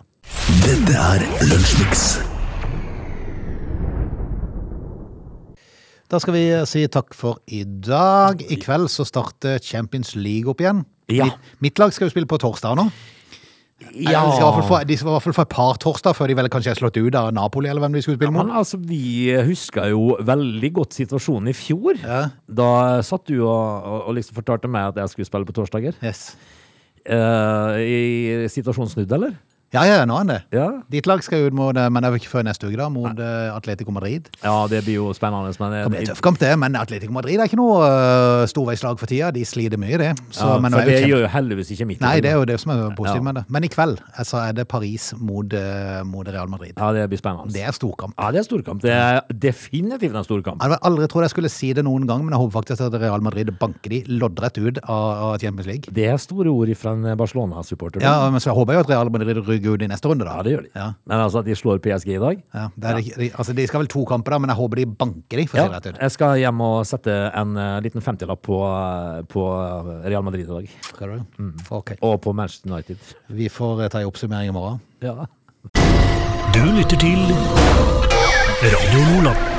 Dette 0.62 0.94
er 0.94 1.26
Lunsjmix. 1.50 2.35
Da 6.06 6.20
skal 6.22 6.36
vi 6.36 6.44
si 6.70 6.84
takk 6.92 7.16
for 7.18 7.40
i 7.50 7.64
dag. 7.66 8.42
I 8.46 8.58
kveld 8.62 8.90
så 8.92 9.06
starter 9.06 9.58
Champions 9.62 10.14
League 10.14 10.50
opp 10.50 10.62
igjen. 10.62 10.84
Ja. 11.10 11.26
Mitt, 11.26 11.52
mitt 11.64 11.82
lag 11.82 11.94
skal 11.94 12.06
jo 12.06 12.14
spille 12.14 12.30
på 12.30 12.38
torsdag 12.42 12.78
nå. 12.78 12.86
Ja. 13.92 14.22
De, 14.24 14.30
skal 14.32 14.40
i 14.40 14.44
hvert 14.46 14.56
fall 14.56 14.68
få, 14.70 14.78
de 14.88 14.96
skal 14.96 15.10
i 15.10 15.12
hvert 15.12 15.24
fall 15.26 15.34
få 15.36 15.44
et 15.44 15.52
par 15.52 15.80
torsdag 15.82 16.14
før 16.16 16.30
de 16.30 16.36
vel 16.38 16.48
kanskje 16.52 16.72
er 16.72 16.78
slått 16.78 16.96
ut 16.96 17.18
av 17.18 17.28
Napoli, 17.36 17.68
eller 17.68 17.84
hvem 17.84 17.98
de 17.98 18.00
skulle 18.04 18.16
spille 18.16 18.32
Men 18.32 18.54
altså, 18.56 18.78
vi 18.80 19.34
husker 19.50 19.90
jo 19.92 20.14
veldig 20.24 20.70
godt 20.78 20.96
situasjonen 20.96 21.50
i 21.52 21.56
fjor. 21.56 21.98
Ja. 22.00 22.22
Da 22.46 22.70
satt 23.04 23.26
du 23.28 23.40
og, 23.42 23.50
og, 23.50 23.98
og 24.06 24.16
liksom 24.16 24.38
fortalte 24.38 24.70
meg 24.70 24.94
at 24.94 25.02
jeg 25.02 25.12
skulle 25.12 25.28
spille 25.28 25.48
på 25.48 25.58
torsdager. 25.58 25.98
Yes. 26.06 26.30
Uh, 27.02 27.76
I 27.82 28.48
situasjonen 28.54 28.94
snudd, 28.94 29.12
eller? 29.18 29.36
Ja, 29.74 29.82
ja, 29.82 30.04
nå 30.06 30.14
er 30.22 30.26
det. 30.28 30.36
Ja. 30.54 30.66
Ditt 30.92 31.08
lag 31.10 31.22
skal 31.26 31.48
ut 31.48 31.56
mot, 31.56 31.76
eh, 31.76 31.88
men 31.90 32.02
det 32.02 32.08
er 32.08 32.14
jo 32.14 32.20
ikke 32.20 32.30
før 32.30 32.44
neste 32.46 32.68
uke, 32.68 32.76
da, 32.78 32.86
mot 32.92 33.18
eh, 33.18 33.48
Atletico 33.50 33.90
Madrid. 33.90 34.28
Ja, 34.44 34.54
det 34.70 34.84
blir 34.86 35.00
jo 35.00 35.08
spennende. 35.16 35.50
Men 35.58 35.72
Det 35.74 35.80
blir 35.90 36.00
en 36.04 36.10
tøff 36.12 36.22
kamp, 36.22 36.38
det, 36.38 36.52
men 36.62 36.76
Atletico 36.78 37.12
Madrid 37.12 37.40
er 37.40 37.50
ikke 37.50 37.58
noe 37.58 37.80
uh, 37.82 38.44
storveislag 38.46 39.00
for 39.00 39.10
tida. 39.10 39.32
De 39.34 39.42
sliter 39.48 39.80
mye, 39.80 39.98
det. 39.98 40.12
Så, 40.30 40.46
ja, 40.46 40.60
men 40.62 40.72
for 40.72 40.86
det 40.86 41.00
gjør 41.10 41.24
jo 41.24 41.30
heldigvis 41.32 41.72
ikke 41.74 41.88
mitt. 41.90 42.00
Nei, 42.04 42.14
det 42.24 42.30
er 42.30 42.38
jo 42.38 42.46
det 42.48 42.60
som 42.62 42.72
er 42.76 42.84
positivt 42.94 43.20
Ja. 43.20 43.26
med 43.26 43.40
det. 43.40 43.44
Men 43.56 43.66
i 43.66 43.70
kveld 43.72 43.98
altså, 44.14 44.38
er 44.44 44.54
det 44.56 44.68
Paris 44.70 45.10
mot, 45.18 45.58
uh, 45.58 46.00
mot 46.06 46.30
Real 46.30 46.48
Madrid. 46.52 46.76
Ja, 46.78 46.92
det 46.94 47.08
blir 47.10 47.20
spennende. 47.20 47.50
Det 47.52 47.66
er 47.66 47.74
storkamp. 47.74 48.14
Ja, 48.20 48.30
det 48.30 48.44
er 48.44 48.46
storkamp. 48.46 48.82
Det 48.86 48.94
er 48.94 49.20
definitivt 49.46 50.14
en 50.14 50.24
storkamp. 50.26 50.62
Jeg 50.62 50.70
hadde 50.70 50.80
aldri 50.86 51.10
trodd 51.10 51.26
jeg 51.26 51.34
skulle 51.34 51.50
si 51.52 51.72
det 51.76 51.84
noen 51.86 52.06
gang, 52.06 52.22
men 52.22 52.36
jeg 52.36 52.44
håper 52.44 52.60
faktisk 52.60 52.86
at 52.86 52.98
Real 53.02 53.24
Madrid 53.24 53.50
banker 53.58 53.92
de 53.92 54.02
loddrett 54.14 54.62
ut 54.62 54.80
av, 54.86 55.06
av 55.32 55.36
Champions 55.42 55.66
League. 55.66 55.90
Det 55.96 56.06
er 56.06 56.22
store 56.22 56.54
ord 56.54 56.70
fra 56.78 56.94
en 56.94 57.12
Barcelona-supporter. 57.18 58.04
Ja, 58.06 58.30
men 58.30 58.42
så 58.42 58.54
håper 58.54 58.76
jeg 58.76 58.84
jo 58.84 58.86
at 58.86 58.94
Real 58.94 59.10
Madrid 59.10 59.42
ut 59.64 59.82
i 59.82 59.88
neste 59.88 60.10
runde, 60.10 60.26
da. 60.26 60.36
Ja, 60.36 60.44
det 60.44 60.52
gjør 60.52 60.64
de. 60.66 60.70
Ja. 60.76 60.88
Men 61.08 61.22
altså, 61.24 61.40
at 61.40 61.48
de 61.48 61.56
slår 61.56 61.80
PSG 61.84 62.12
i 62.16 62.20
dag 62.22 62.42
Ja, 62.54 62.66
det 62.76 62.90
er, 62.90 63.00
de, 63.22 63.30
altså, 63.32 63.54
de 63.56 63.66
skal 63.70 63.82
vel 63.82 63.90
to 63.92 64.04
kamper, 64.08 64.36
da, 64.36 64.40
men 64.42 64.52
jeg 64.52 64.60
håper 64.60 64.82
de 64.82 64.86
banker 65.00 65.42
de, 65.42 65.46
ja. 65.56 65.66
Jeg 65.96 66.14
skal 66.14 66.36
hjem 66.40 66.62
og 66.66 66.76
sette 66.88 67.16
en 67.36 67.56
uh, 67.56 67.78
liten 67.84 68.04
50-lapp 68.04 68.42
på, 68.46 68.60
eh, 68.66 69.22
på 69.30 69.46
Real 70.04 70.24
Madrid 70.26 70.44
i 70.46 70.52
dag. 70.52 70.70
Skal 70.90 71.16
du? 71.16 71.50
Ok. 71.70 71.96
Og 72.00 72.20
på 72.22 72.36
Manchester 72.36 72.72
United. 72.72 73.12
Vi 73.28 73.48
får 73.52 73.84
eh, 73.86 73.90
ta 73.92 74.02
en 74.02 74.12
oppsummering 74.12 74.52
i 74.52 74.56
morgen. 74.56 74.80
Ja. 75.04 75.28
Du 76.56 76.62
lytter 76.76 76.96
til 76.96 77.20
Radio 78.62 79.04
Nordland. 79.12 79.55